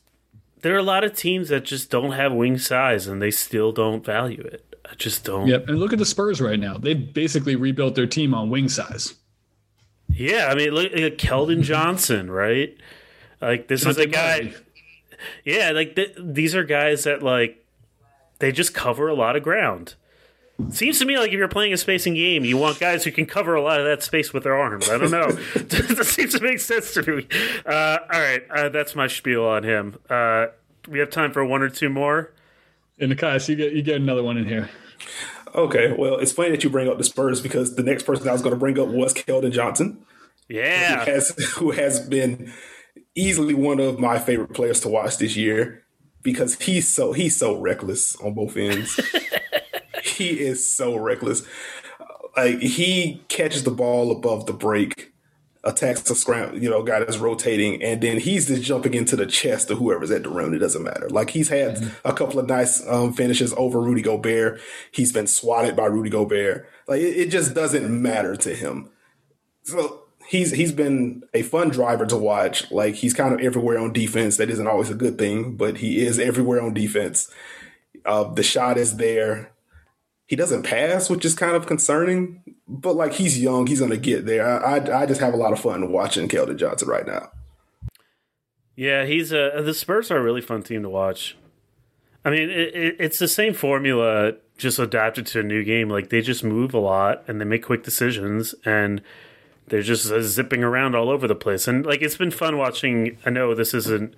[0.61, 3.71] there are a lot of teams that just don't have wing size and they still
[3.71, 4.75] don't value it.
[4.89, 5.47] I just don't.
[5.47, 5.67] Yep.
[5.67, 9.13] And look at the Spurs right now; they basically rebuilt their team on wing size.
[10.09, 12.75] Yeah, I mean, look at Keldon Johnson, right?
[13.41, 14.53] Like this is a guy.
[15.43, 17.65] Yeah, like th- these are guys that like
[18.38, 19.95] they just cover a lot of ground.
[20.69, 23.25] Seems to me like if you're playing a spacing game, you want guys who can
[23.25, 24.89] cover a lot of that space with their arms.
[24.89, 25.31] I don't know.
[25.55, 27.27] that seems to make sense to me.
[27.65, 29.97] Uh, all right, uh, that's my spiel on him.
[30.09, 30.47] Uh,
[30.88, 32.31] we have time for one or two more.
[32.99, 34.69] And Nekias, you get you get another one in here.
[35.55, 38.33] Okay, well, it's funny that you bring up the Spurs because the next person I
[38.33, 40.05] was going to bring up was Keldon Johnson,
[40.49, 42.53] Yeah, who has who has been
[43.18, 45.84] easily one of my favorite players to watch this year
[46.22, 48.99] because he's so he's so reckless on both ends.
[50.03, 51.43] he is so reckless.
[52.36, 55.13] Like he catches the ball above the break,
[55.63, 59.26] attacks the scram, you know, guy that's rotating, and then he's just jumping into the
[59.26, 60.53] chest of whoever's at the rim.
[60.53, 61.09] It doesn't matter.
[61.09, 64.61] Like he's had a couple of nice um, finishes over Rudy Gobert.
[64.91, 66.70] He's been swatted by Rudy Gobert.
[66.88, 68.91] Like it, it just doesn't matter to him.
[69.63, 72.69] So he's he's been a fun driver to watch.
[72.71, 74.38] Like he's kind of everywhere on defense.
[74.38, 77.32] That isn't always a good thing, but he is everywhere on defense.
[78.05, 79.51] Uh, the shot is there.
[80.28, 82.43] He doesn't pass, which is kind of concerning.
[82.67, 84.45] But like he's young, he's gonna get there.
[84.45, 87.32] I I, I just have a lot of fun watching Keldon Johnson right now.
[88.75, 91.38] Yeah, he's a the Spurs are a really fun team to watch.
[92.25, 95.89] I mean, it, it, it's the same formula, just adapted to a new game.
[95.89, 99.01] Like they just move a lot and they make quick decisions, and
[99.68, 101.68] they're just uh, zipping around all over the place.
[101.68, 103.18] And like it's been fun watching.
[103.26, 104.13] I know this isn't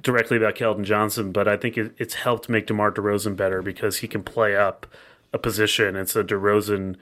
[0.00, 3.98] directly about Keldon Johnson, but I think it, it's helped make DeMar DeRozan better because
[3.98, 4.86] he can play up
[5.32, 6.96] a position, and so DeRozan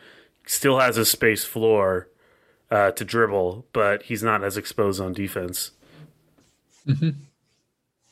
[0.46, 2.08] still has a space floor
[2.70, 5.72] uh, to dribble, but he's not as exposed on defense.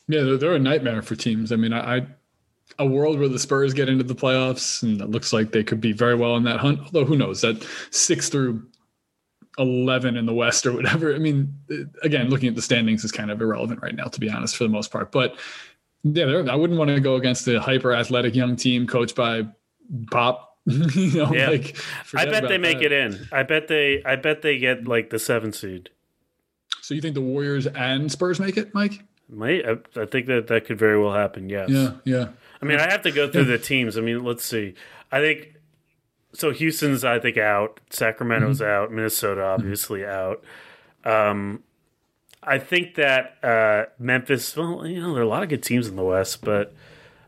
[0.09, 1.53] Yeah, they're, they're a nightmare for teams.
[1.53, 2.07] I mean, I, I
[2.79, 5.81] a world where the Spurs get into the playoffs, and it looks like they could
[5.81, 6.81] be very well in that hunt.
[6.81, 8.63] Although who knows that six through
[9.61, 11.15] eleven in the West or whatever.
[11.15, 11.55] I mean,
[12.03, 14.65] again, looking at the standings is kind of irrelevant right now, to be honest, for
[14.65, 15.13] the most part.
[15.13, 15.37] But
[16.03, 19.47] yeah, I wouldn't want to go against a hyper athletic young team coached by
[20.11, 20.57] Pop.
[20.67, 21.51] you know, Yeah.
[21.51, 21.77] like
[22.15, 22.87] I bet they make that.
[22.87, 23.29] it in.
[23.33, 24.03] I bet they.
[24.05, 25.91] I bet they get like the seven seed.
[26.83, 29.05] So you think the Warriors and Spurs make it, Mike?
[29.29, 31.49] Might I, I think that that could very well happen.
[31.49, 31.71] Yes.
[31.71, 32.29] Yeah, yeah.
[32.61, 33.97] I mean, I have to go through the teams.
[33.97, 34.75] I mean, let's see.
[35.13, 35.55] I think
[36.33, 36.51] so.
[36.53, 37.81] Houston's I think out.
[37.91, 38.71] Sacramento's Mm-hmm.
[38.71, 38.93] out.
[38.93, 40.43] Minnesota obviously out.
[41.05, 41.63] Um,
[42.43, 44.57] I think that uh, Memphis.
[44.57, 46.75] Well, you know, there are a lot of good teams in the West, but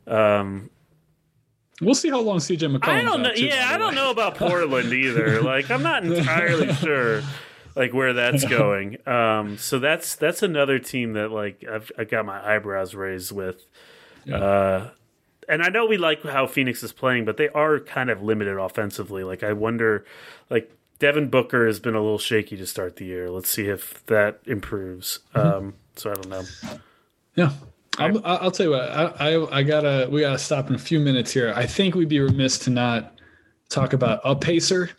[0.06, 0.70] um,
[1.80, 2.88] We'll see how long CJ McCollum.
[2.88, 3.32] I don't know.
[3.34, 5.42] Yeah, I don't know about Portland either.
[5.42, 7.22] Like, I'm not entirely sure
[7.74, 8.98] like where that's going.
[9.08, 13.64] Um, so that's that's another team that like I've I got my eyebrows raised with.
[14.32, 14.90] Uh,
[15.48, 18.56] and I know we like how Phoenix is playing, but they are kind of limited
[18.58, 19.24] offensively.
[19.24, 20.04] Like I wonder,
[20.50, 23.30] like Devin Booker has been a little shaky to start the year.
[23.30, 25.18] Let's see if that improves.
[25.34, 26.44] Um, so I don't know.
[27.36, 27.50] Yeah.
[27.98, 28.88] I'm, I- I'll tell you what.
[28.90, 31.52] I, I I gotta we gotta stop in a few minutes here.
[31.54, 33.18] I think we'd be remiss to not
[33.68, 34.90] talk about a pacer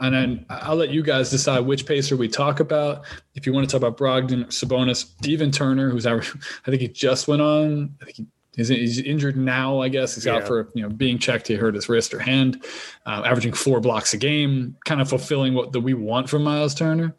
[0.00, 3.04] And then I'll let you guys decide which pacer we talk about.
[3.34, 6.18] If you want to talk about Brogdon, Sabonis, even Turner, who's our,
[6.66, 7.94] I think he just went on.
[8.00, 8.26] I think he
[8.56, 10.14] He's, he's injured now, I guess.
[10.14, 10.36] He's yeah.
[10.36, 11.48] out for you know being checked.
[11.48, 12.64] He hurt his wrist or hand,
[13.06, 16.74] uh, averaging four blocks a game, kind of fulfilling what the, we want from Miles
[16.74, 17.14] Turner,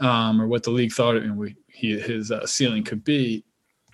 [0.00, 3.44] um, or what the league thought we, he, his uh, ceiling could be.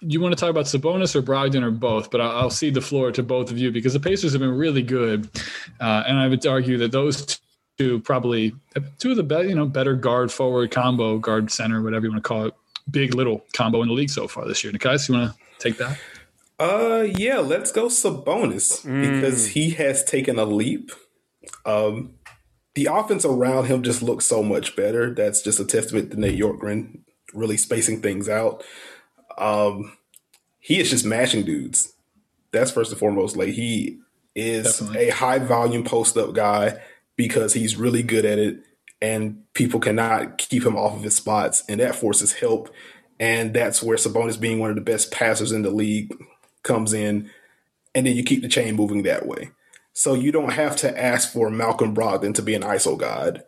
[0.01, 2.11] You want to talk about Sabonis or Brogdon or both?
[2.11, 4.57] But I'll, I'll cede the floor to both of you because the Pacers have been
[4.57, 5.29] really good,
[5.81, 7.41] uh, and I would argue that those
[7.77, 8.55] two probably
[8.99, 12.23] two of the best, you know, better guard forward combo, guard center, whatever you want
[12.23, 12.55] to call it,
[12.91, 14.73] big little combo in the league so far this year.
[14.73, 15.99] Nekias, you want to take that?
[16.65, 19.03] Uh, yeah, let's go Sabonis mm.
[19.03, 20.93] because he has taken a leap.
[21.67, 22.15] Um,
[22.75, 25.15] the offense around him just looks so much better.
[25.15, 27.01] That's just a testament to Nate Bjorkgren
[27.35, 28.65] really spacing things out.
[29.37, 29.97] Um,
[30.59, 31.93] he is just mashing dudes.
[32.51, 33.37] That's first and foremost.
[33.37, 33.99] Like he
[34.35, 35.09] is Definitely.
[35.09, 36.79] a high volume post up guy
[37.17, 38.63] because he's really good at it,
[39.03, 42.73] and people cannot keep him off of his spots, and that forces help.
[43.21, 46.13] And that's where Sabonis, being one of the best passers in the league,
[46.65, 47.31] comes in,
[47.95, 49.51] and then you keep the chain moving that way.
[49.93, 53.45] So you don't have to ask for Malcolm Brogdon to be an ISO god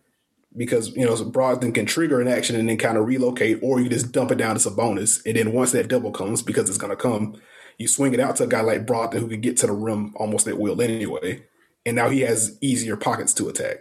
[0.56, 3.88] because you know Brogdon can trigger an action and then kind of relocate, or you
[3.88, 6.90] just dump it down to Sabonis, and then once that double comes, because it's going
[6.90, 7.40] to come,
[7.78, 10.14] you swing it out to a guy like Brogdon who can get to the rim
[10.16, 11.44] almost at will anyway,
[11.84, 13.78] and now he has easier pockets to attack.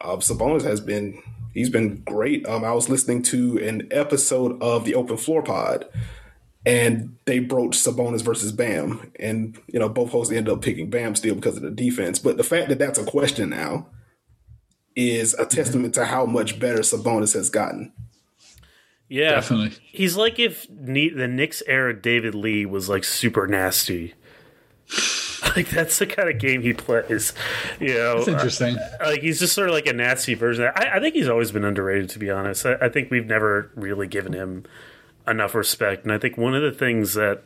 [0.00, 1.22] Uh, Sabonis has been
[1.54, 2.46] he's been great.
[2.46, 5.86] Um, I was listening to an episode of the Open Floor Pod
[6.66, 11.14] and they broached Sabonis versus Bam, and you know both hosts ended up picking Bam
[11.14, 12.18] still because of the defense.
[12.18, 13.88] But the fact that that's a question now
[14.96, 17.92] is a testament to how much better Sabonis has gotten.
[19.08, 19.76] Yeah, definitely.
[19.90, 24.14] He's like if the Knicks era David Lee was like super nasty.
[25.56, 27.32] like that's the kind of game he plays.
[27.80, 28.76] You know, that's interesting.
[28.76, 30.70] Uh, like he's just sort of like a nasty version.
[30.76, 32.66] I, I, think he's always been underrated, to be honest.
[32.66, 34.64] I, I think we've never really given him
[35.26, 36.04] enough respect.
[36.04, 37.42] And I think one of the things that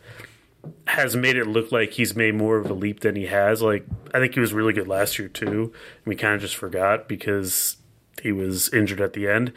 [0.87, 3.63] has made it look like he's made more of a leap than he has.
[3.63, 5.73] Like I think he was really good last year too.
[6.05, 7.77] We kind of just forgot because
[8.23, 9.53] he was injured at the end.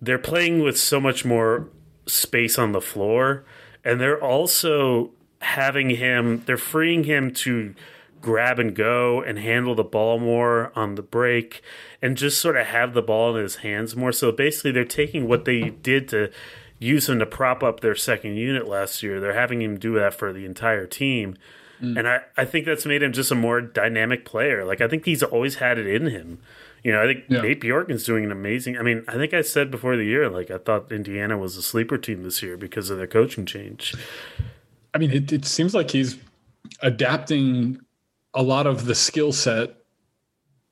[0.00, 1.68] They're playing with so much more
[2.06, 3.44] space on the floor
[3.84, 7.74] and they're also having him they're freeing him to
[8.20, 11.62] grab and go and handle the ball more on the break
[12.00, 14.12] and just sort of have the ball in his hands more.
[14.12, 16.30] So basically they're taking what they did to
[16.84, 19.20] use him to prop up their second unit last year.
[19.20, 21.36] They're having him do that for the entire team.
[21.80, 21.98] Mm.
[21.98, 24.64] And I, I think that's made him just a more dynamic player.
[24.64, 26.38] Like I think he's always had it in him.
[26.82, 27.40] You know, I think yeah.
[27.40, 28.76] Nate Bjorkgren's doing an amazing.
[28.76, 31.62] I mean, I think I said before the year, like I thought Indiana was a
[31.62, 33.94] sleeper team this year because of their coaching change.
[34.92, 36.18] I mean, it, it seems like he's
[36.80, 37.80] adapting
[38.34, 39.76] a lot of the skill set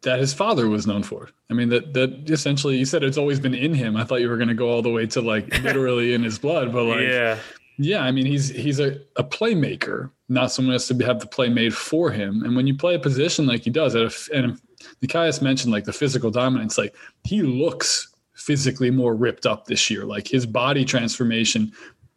[0.02, 1.30] that his father was known for.
[1.50, 3.96] I mean, that that essentially you said it's always been in him.
[3.96, 6.38] I thought you were going to go all the way to like literally in his
[6.38, 7.38] blood, but like, yeah,
[7.78, 8.02] yeah.
[8.02, 11.74] I mean, he's he's a, a playmaker, not someone else to have the play made
[11.74, 12.42] for him.
[12.44, 14.60] And when you play a position like he does, and
[15.02, 16.94] Nekias mentioned like the physical dominance, like
[17.24, 20.04] he looks physically more ripped up this year.
[20.04, 21.72] Like his body transformation,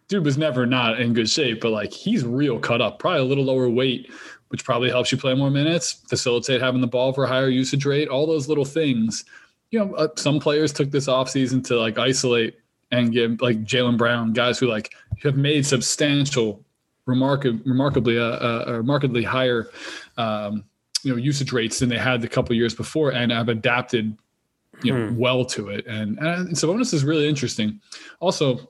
[0.08, 3.26] dude was never not in good shape, but like he's real cut up, probably a
[3.26, 4.12] little lower weight
[4.56, 7.86] which probably helps you play more minutes, facilitate having the ball for a higher usage
[7.86, 9.26] rate, all those little things.
[9.72, 12.58] You know, uh, some players took this offseason to like isolate
[12.90, 14.94] and give like Jaylen Brown, guys who like
[15.24, 16.64] have made substantial,
[17.06, 19.70] remarkably, remarkably, uh, uh, remarkably higher,
[20.16, 20.64] um,
[21.04, 24.18] you know, usage rates than they had the couple years before, and have adapted,
[24.84, 25.18] you know, hmm.
[25.18, 25.86] well to it.
[25.86, 27.82] And, and Sabonis is really interesting.
[28.22, 28.70] Also,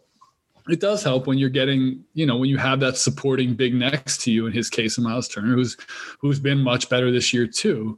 [0.67, 4.21] it does help when you're getting, you know, when you have that supporting big next
[4.21, 4.47] to you.
[4.47, 5.77] In his case, in Miles Turner, who's
[6.19, 7.97] who's been much better this year too.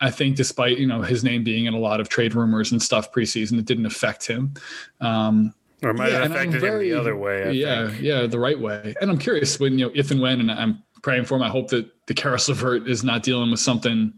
[0.00, 2.82] I think, despite you know his name being in a lot of trade rumors and
[2.82, 4.54] stuff preseason, it didn't affect him.
[5.00, 7.44] Um, or might yeah, have affected very, him the other way.
[7.44, 8.02] I yeah, think.
[8.02, 8.94] yeah, the right way.
[9.00, 11.42] And I'm curious when you know if and when, and I'm praying for him.
[11.42, 14.12] I hope that the Caris LeVert is not dealing with something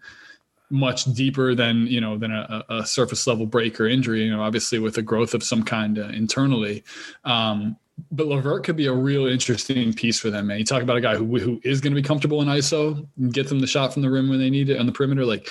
[0.71, 4.25] much deeper than you know than a, a, surface level break or injury.
[4.25, 6.85] You know, obviously with a growth of some kind uh, internally.
[7.25, 7.77] Um,
[8.11, 10.59] but LeVert could be a real interesting piece for them, man.
[10.59, 13.33] You talk about a guy who who is going to be comfortable in ISO and
[13.33, 15.25] get them the shot from the rim when they need it on the perimeter.
[15.25, 15.49] Like,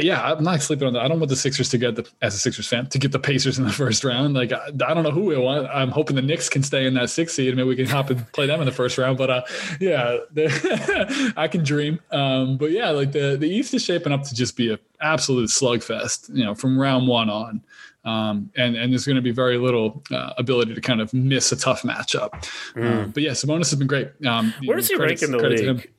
[0.00, 1.02] yeah, I'm not sleeping on that.
[1.02, 3.18] I don't want the Sixers to get the as a Sixers fan to get the
[3.18, 4.34] Pacers in the first round.
[4.34, 5.68] Like, I, I don't know who we want.
[5.68, 8.10] I'm hoping the Knicks can stay in that six seed and maybe we can hop
[8.10, 9.18] and play them in the first round.
[9.18, 9.42] But uh,
[9.80, 10.18] yeah,
[11.36, 12.00] I can dream.
[12.10, 15.48] Um, but yeah, like the the East is shaping up to just be an absolute
[15.48, 16.34] slugfest.
[16.34, 17.62] You know, from round one on.
[18.06, 21.50] Um, and and there's going to be very little uh, ability to kind of miss
[21.50, 22.30] a tough matchup.
[22.74, 23.04] Mm.
[23.04, 24.12] Um, but yeah, Sabonis has been great.
[24.24, 25.90] Um, Where does he rank in the league?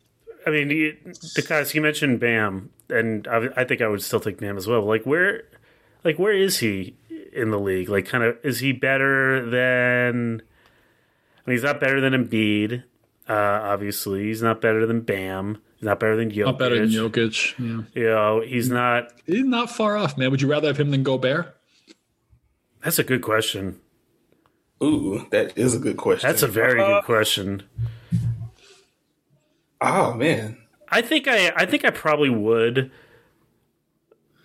[0.46, 0.94] I mean, he,
[1.36, 4.82] because you mentioned Bam, and I, I, think I would still take Bam as well.
[4.84, 5.44] Like where,
[6.06, 6.96] like where is he
[7.34, 7.90] in the league?
[7.90, 10.42] Like, kind of is he better than?
[11.46, 12.84] I mean, he's not better than Embiid.
[13.28, 15.62] Uh, obviously, he's not better than Bam.
[15.76, 16.46] He's not better than Jokic.
[16.46, 17.60] Not better than Jokic.
[17.60, 18.02] Yeah.
[18.02, 19.12] You know, he's not.
[19.26, 20.32] He's not far off, man.
[20.32, 21.57] Would you rather have him than Gobert?
[22.88, 23.82] That's a good question.
[24.82, 26.26] Ooh, that is a good question.
[26.26, 27.64] That's a very Uh, good question.
[29.82, 30.58] Oh man,
[30.88, 32.90] I think I I think I probably would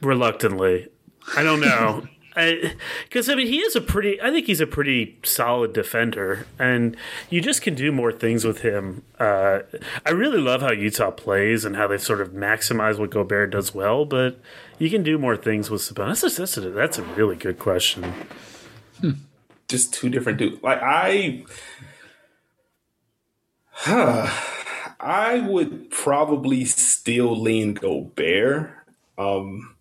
[0.01, 0.89] reluctantly.
[1.37, 2.09] I don't know.
[2.37, 2.75] I
[3.05, 4.21] because I, mean, he is a pretty.
[4.21, 6.97] I think he's a pretty solid defender, and
[7.31, 9.05] you just can do more things with him.
[9.21, 9.61] Uh,
[10.05, 13.73] I really love how Utah plays and how they sort of maximize what Gobert does
[13.73, 14.41] well, but
[14.83, 16.23] you can do more things with Sabonis.
[16.23, 18.13] That's, that's, a, that's a really good question.
[19.69, 20.61] just two different dudes.
[20.61, 21.45] Like I,
[23.71, 24.27] huh,
[25.01, 28.73] I would probably still lean Gobert.
[29.17, 29.77] Um,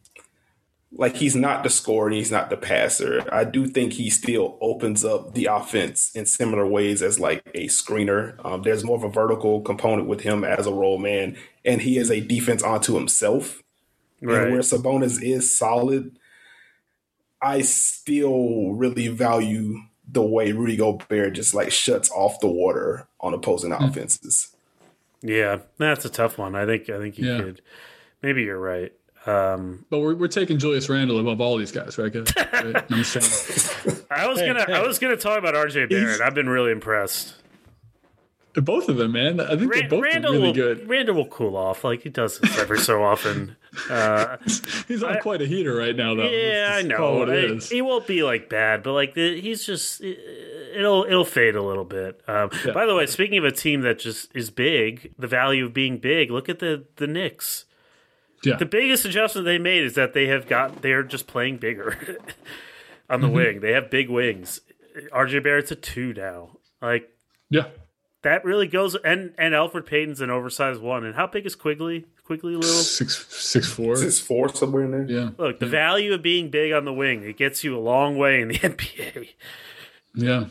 [0.92, 3.28] like he's not the scorer and he's not the passer.
[3.34, 7.66] I do think he still opens up the offense in similar ways as like a
[7.70, 8.36] screener.
[8.46, 11.98] Um, there's more of a vertical component with him as a role man, and he
[11.98, 13.64] is a defense onto himself.
[14.22, 16.18] And where Sabonis is solid,
[17.42, 23.34] I still really value the way Rudy Gobert just like shuts off the water on
[23.34, 24.56] opposing offenses.
[25.22, 26.56] Yeah, that's a tough one.
[26.56, 27.42] I think I think you Yeah.
[27.42, 27.62] could.
[28.22, 28.92] Maybe you're right.
[29.26, 32.12] Um, But we're, we're taking Julius Randle above all these guys, right?
[32.12, 32.26] guys?
[32.52, 32.92] Right?
[32.92, 36.22] I'm saying I was gonna I was gonna talk about RJ Barrett.
[36.22, 37.36] I've been really impressed.
[38.56, 39.40] both of them, man.
[39.40, 40.90] I think Ra- they're both Randle really will, good.
[40.90, 43.56] Randle will cool off like he does this every so often.
[43.90, 44.38] Uh,
[44.88, 46.24] He's on quite a heater right now, though.
[46.30, 47.16] yeah, I it know.
[47.20, 47.70] What I- it is.
[47.70, 51.86] he won't be like bad, but like the, he's just it'll it'll fade a little
[51.86, 52.22] bit.
[52.28, 52.74] Um, Yeah.
[52.74, 56.00] By the way, speaking of a team that just is big, the value of being
[56.00, 56.32] big.
[56.32, 57.66] Look at the the Knicks.
[58.44, 58.56] Yeah.
[58.58, 62.18] The biggest adjustment they made is that they have got they're just playing bigger
[63.10, 63.36] on the Mm-hmm.
[63.36, 63.60] wing.
[63.62, 64.62] They have big wings.
[65.14, 66.58] RJ Barrett's a two now.
[66.82, 67.10] Like
[67.50, 67.68] yeah.
[68.24, 71.04] That really goes and and Elfrid Payton's an oversized one.
[71.06, 72.06] And how big is Quickley?
[72.24, 72.70] Quickley little.
[72.70, 73.94] Six six four.
[73.94, 75.06] Is four somewhere in there?
[75.10, 75.30] Yeah.
[75.38, 78.42] Look, the value of being big on the wing it gets you a long way
[78.42, 79.30] in the NBA.
[80.14, 80.46] Yeah,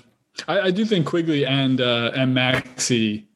[0.49, 3.29] I, I do think Quickley and uh, and Maxey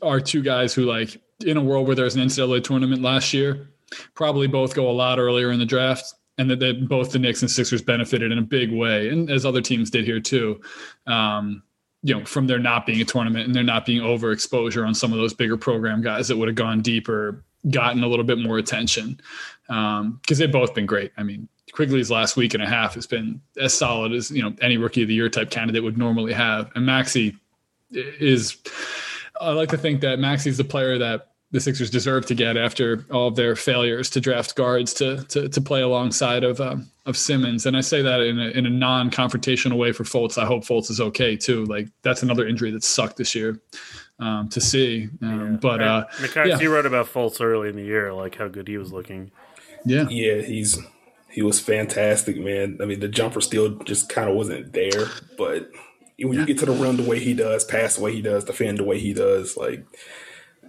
[0.00, 3.68] are two guys who, like, in a world where there's an NCAA tournament last year,
[4.14, 7.42] probably both go a lot earlier in the draft, and that they, both the Knicks
[7.42, 10.60] and Sixers benefited in a big way, and as other teams did here too.
[11.06, 11.62] Um,
[12.02, 15.12] you know, from there not being a tournament and there not being overexposure on some
[15.12, 18.58] of those bigger program guys that would have gone deeper, gotten a little bit more
[18.58, 19.20] attention,
[19.66, 21.12] because they've both been great.
[21.16, 24.54] I mean, Quickley's last week and a half has been as solid as you know
[24.60, 26.70] any rookie of the year type candidate would normally have.
[26.74, 27.36] And Maxey
[27.90, 28.56] is,
[29.40, 33.06] I like to think that Maxey's the player that the Sixers deserve to get after
[33.10, 37.16] all of their failures to draft guards to to, to play alongside of um, of
[37.16, 37.66] Simmons.
[37.66, 40.38] And I say that in a, in a non confrontational way for Fultz.
[40.40, 41.64] I hope Fultz is okay too.
[41.64, 43.60] Like that's another injury that sucked this year
[44.18, 45.08] um, to see.
[45.20, 46.60] Um, But uh, Nikai, yeah.
[46.60, 49.30] you wrote about Fultz early in the year, like how good he was looking.
[49.84, 50.78] yeah, Yeah, he's
[51.30, 52.78] he was fantastic, man.
[52.80, 55.06] I mean, the jumper still just kind of wasn't there,
[55.38, 55.70] but
[56.18, 58.44] when you get to the rim the way he does, pass the way he does,
[58.44, 59.84] defend the way he does, like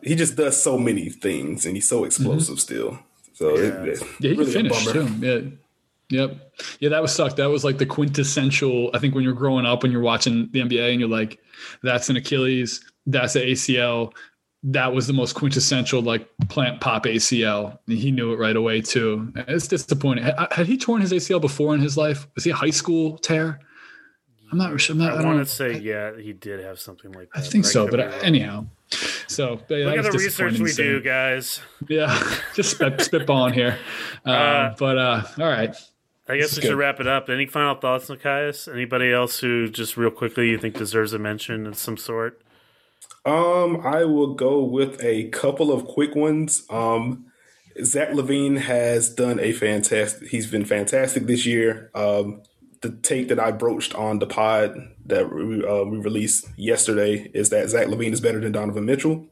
[0.01, 2.97] he just does so many things, and he's so explosive still.
[3.33, 4.23] So it, it's Mm-hmm.
[4.23, 5.07] Yeah, he really can finish bummer.
[5.07, 5.15] too.
[5.25, 5.49] Yeah.
[6.13, 6.53] Yep.
[6.79, 7.37] Yeah, that was sucked.
[7.37, 8.91] That was like the quintessential.
[8.93, 11.39] I think when you're growing up, when you're watching the NBA and you're like,
[11.81, 14.13] that's an Achilles, that's an ACL.
[14.61, 17.79] That was the most quintessential like plant pop ACL.
[17.87, 19.33] And he knew it right away too.
[19.35, 20.23] It's disappointing.
[20.23, 22.27] Had, had he torn his ACL before in his life?
[22.35, 23.59] Was he a high school tear?
[24.51, 24.93] I'm not sure.
[24.93, 27.39] I'm not, I, I, want to say, yeah, he did have something like that.
[27.39, 28.13] I think so, but wrong.
[28.21, 28.67] anyhow.
[29.27, 31.59] So but yeah, look at the research we do, guys.
[31.89, 32.15] Yeah,
[32.53, 33.79] just spit, spitballing here.
[34.25, 35.75] Um, but uh, all right.
[36.27, 37.29] I guess is we should wrap it up.
[37.29, 38.71] Any final thoughts, Nekias?
[38.71, 42.41] Anybody else who just real quickly you think deserves a mention of some sort?
[43.25, 46.65] Um, I will go with a couple of quick ones.
[46.69, 47.25] Um,
[47.83, 50.29] Zach LaVine has done a fantastic.
[50.29, 51.89] He's been fantastic this year.
[51.95, 52.41] Um,
[52.81, 57.49] the take that I broached on the pod that we, uh, we released yesterday is
[57.49, 59.25] that Zach LaVine is better than Donovan Mitchell.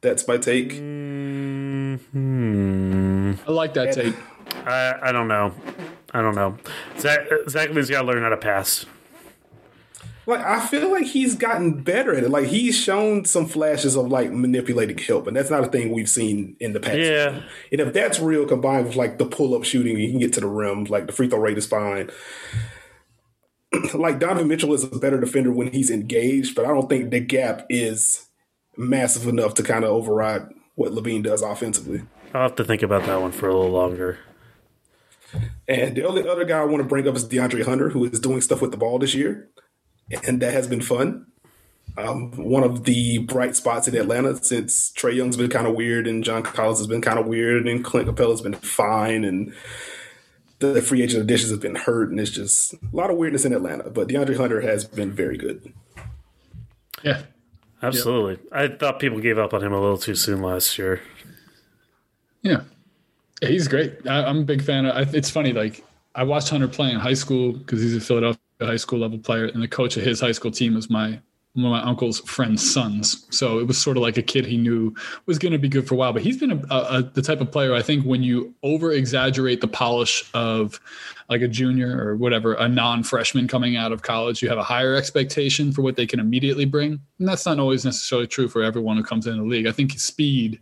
[0.00, 0.72] That's my take.
[0.72, 0.80] I
[3.50, 4.14] like that take.
[4.64, 5.54] I, I don't know.
[6.12, 6.56] I don't know.
[6.98, 8.86] Zach, Zach LaVine's got to learn how to pass.
[10.26, 12.30] Like I feel like he's gotten better at it.
[12.30, 16.08] Like he's shown some flashes of like manipulating help, and that's not a thing we've
[16.08, 16.96] seen in the past.
[16.96, 17.42] Yeah.
[17.70, 20.40] And if that's real, combined with like the pull up shooting, you can get to
[20.40, 20.84] the rim.
[20.84, 22.10] Like the free throw rate is fine.
[23.94, 27.20] like Donovan Mitchell is a better defender when he's engaged, but I don't think the
[27.20, 28.28] gap is
[28.76, 32.02] massive enough to kind of override what LaVine does offensively.
[32.32, 34.18] I'll have to think about that one for a little longer.
[35.66, 38.20] And the only other guy I want to bring up is DeAndre Hunter, who is
[38.20, 39.48] doing stuff with the ball this year,
[40.26, 41.26] and that has been fun.
[41.96, 46.06] Um, one of the bright spots in Atlanta since Trae Young's been kind of weird
[46.08, 49.54] and John Collins has been kind of weird and Clint Capela's been fine and
[50.58, 53.52] the free agent additions have been hurt and it's just a lot of weirdness in
[53.52, 53.90] Atlanta.
[53.90, 55.72] But DeAndre Hunter has been very good.
[57.04, 57.22] Yeah,
[57.84, 58.38] Absolutely.
[58.50, 61.02] I thought people gave up on him a little too soon last year.
[62.42, 62.60] Yeah, yeah
[63.46, 63.94] he's great.
[64.06, 64.86] I, am a big fan.
[64.86, 65.84] Of, it's funny, like
[66.14, 69.46] I watched Hunter play in high school because he's a Philadelphia high school level player,
[69.46, 71.20] and the coach of his high school team was my
[71.54, 73.26] one of my uncle's friend's sons.
[73.30, 74.92] So it was sort of like a kid he knew
[75.26, 76.12] was going to be good for a while.
[76.12, 79.60] But he's been a, a, the type of player I think when you over exaggerate
[79.60, 80.80] the polish of
[81.28, 84.64] like a junior or whatever, a non freshman coming out of college, you have a
[84.64, 87.00] higher expectation for what they can immediately bring.
[87.20, 89.68] And that's not always necessarily true for everyone who comes in the league.
[89.68, 90.60] I think speed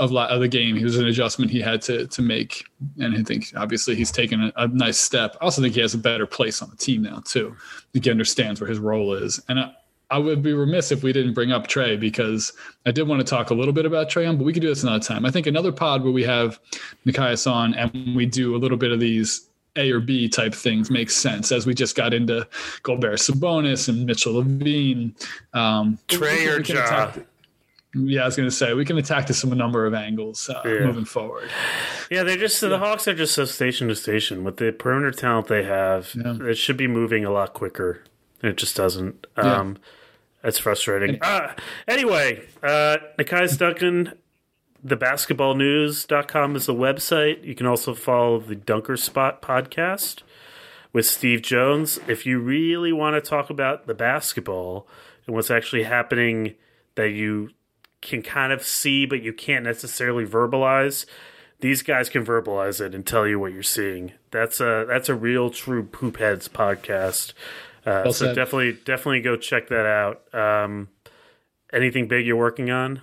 [0.00, 0.76] of, of the game.
[0.76, 2.64] He was an adjustment he had to to make,
[2.98, 5.36] and I think obviously he's taken a, a, nice step.
[5.40, 7.54] I also think he has a better place on the team now too.
[7.92, 9.72] He understands where his role is, and I,
[10.10, 12.52] I would be remiss if we didn't bring up Trae because
[12.86, 14.82] I did want to talk a little bit about Trae but we could do this
[14.82, 15.24] another time.
[15.26, 16.58] I think another pod where we have
[17.06, 20.90] Nekias on and we do a little bit of these A or B type things
[20.90, 22.48] makes sense as we just got into
[22.82, 25.14] Gobert Sabonis and Mitchell LaVine.
[25.54, 27.12] Um, Trae or Ja?
[27.94, 30.48] Yeah, I was going to say we can attack this from a number of angles
[30.48, 30.86] uh, yeah.
[30.86, 31.50] moving forward.
[32.08, 32.68] Yeah, they're just yeah.
[32.68, 36.14] the Hawks are just so station to station with the perimeter talent they have.
[36.14, 36.36] Yeah.
[36.42, 38.04] It should be moving a lot quicker.
[38.42, 39.26] It just doesn't.
[39.36, 39.76] Um,
[40.42, 41.18] that's frustrating.
[41.20, 41.52] Uh,
[41.88, 44.14] anyway, uh, Nekias Duncan,
[44.82, 47.44] the basketballnews.com is the website.
[47.44, 50.22] You can also follow the Dunker Spot podcast
[50.92, 51.98] with Steve Jones.
[52.06, 54.88] If you really want to talk about the basketball
[55.26, 56.54] and what's actually happening
[56.94, 57.50] that you
[58.00, 61.06] can kind of see, but you can't necessarily verbalize,
[61.60, 64.12] these guys can verbalize it and tell you what you're seeing.
[64.30, 67.32] That's a that's a real true poop heads podcast.
[67.86, 68.36] Uh, well so said.
[68.36, 70.34] definitely, definitely go check that out.
[70.34, 70.88] Um,
[71.72, 73.02] anything big you're working on?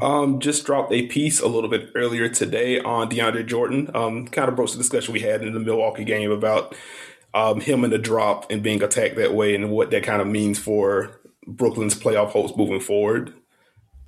[0.00, 3.90] Um, just dropped a piece a little bit earlier today on DeAndre Jordan.
[3.94, 6.74] Um, kind of broke the discussion we had in the Milwaukee game about
[7.34, 10.28] um, him in the drop and being attacked that way and what that kind of
[10.28, 13.34] means for Brooklyn's playoff hopes moving forward.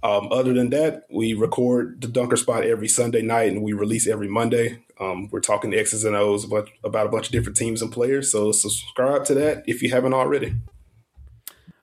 [0.02, 4.06] Um, other than that, we record the Dunker Spot every Sunday night and we release
[4.06, 4.85] every Monday.
[5.01, 8.31] Um, we're talking X's and O's about, about a bunch of different teams and players.
[8.31, 10.55] So subscribe to that if you haven't already.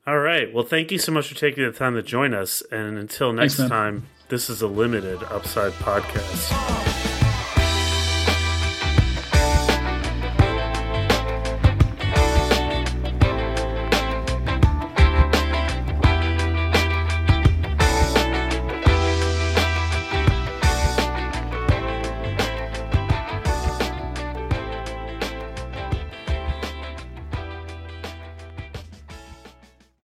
[0.06, 0.54] All right.
[0.54, 2.62] Well, thank you so much for taking the time to join us.
[2.72, 7.01] And until next Thanks, time, this is a limited upside podcast.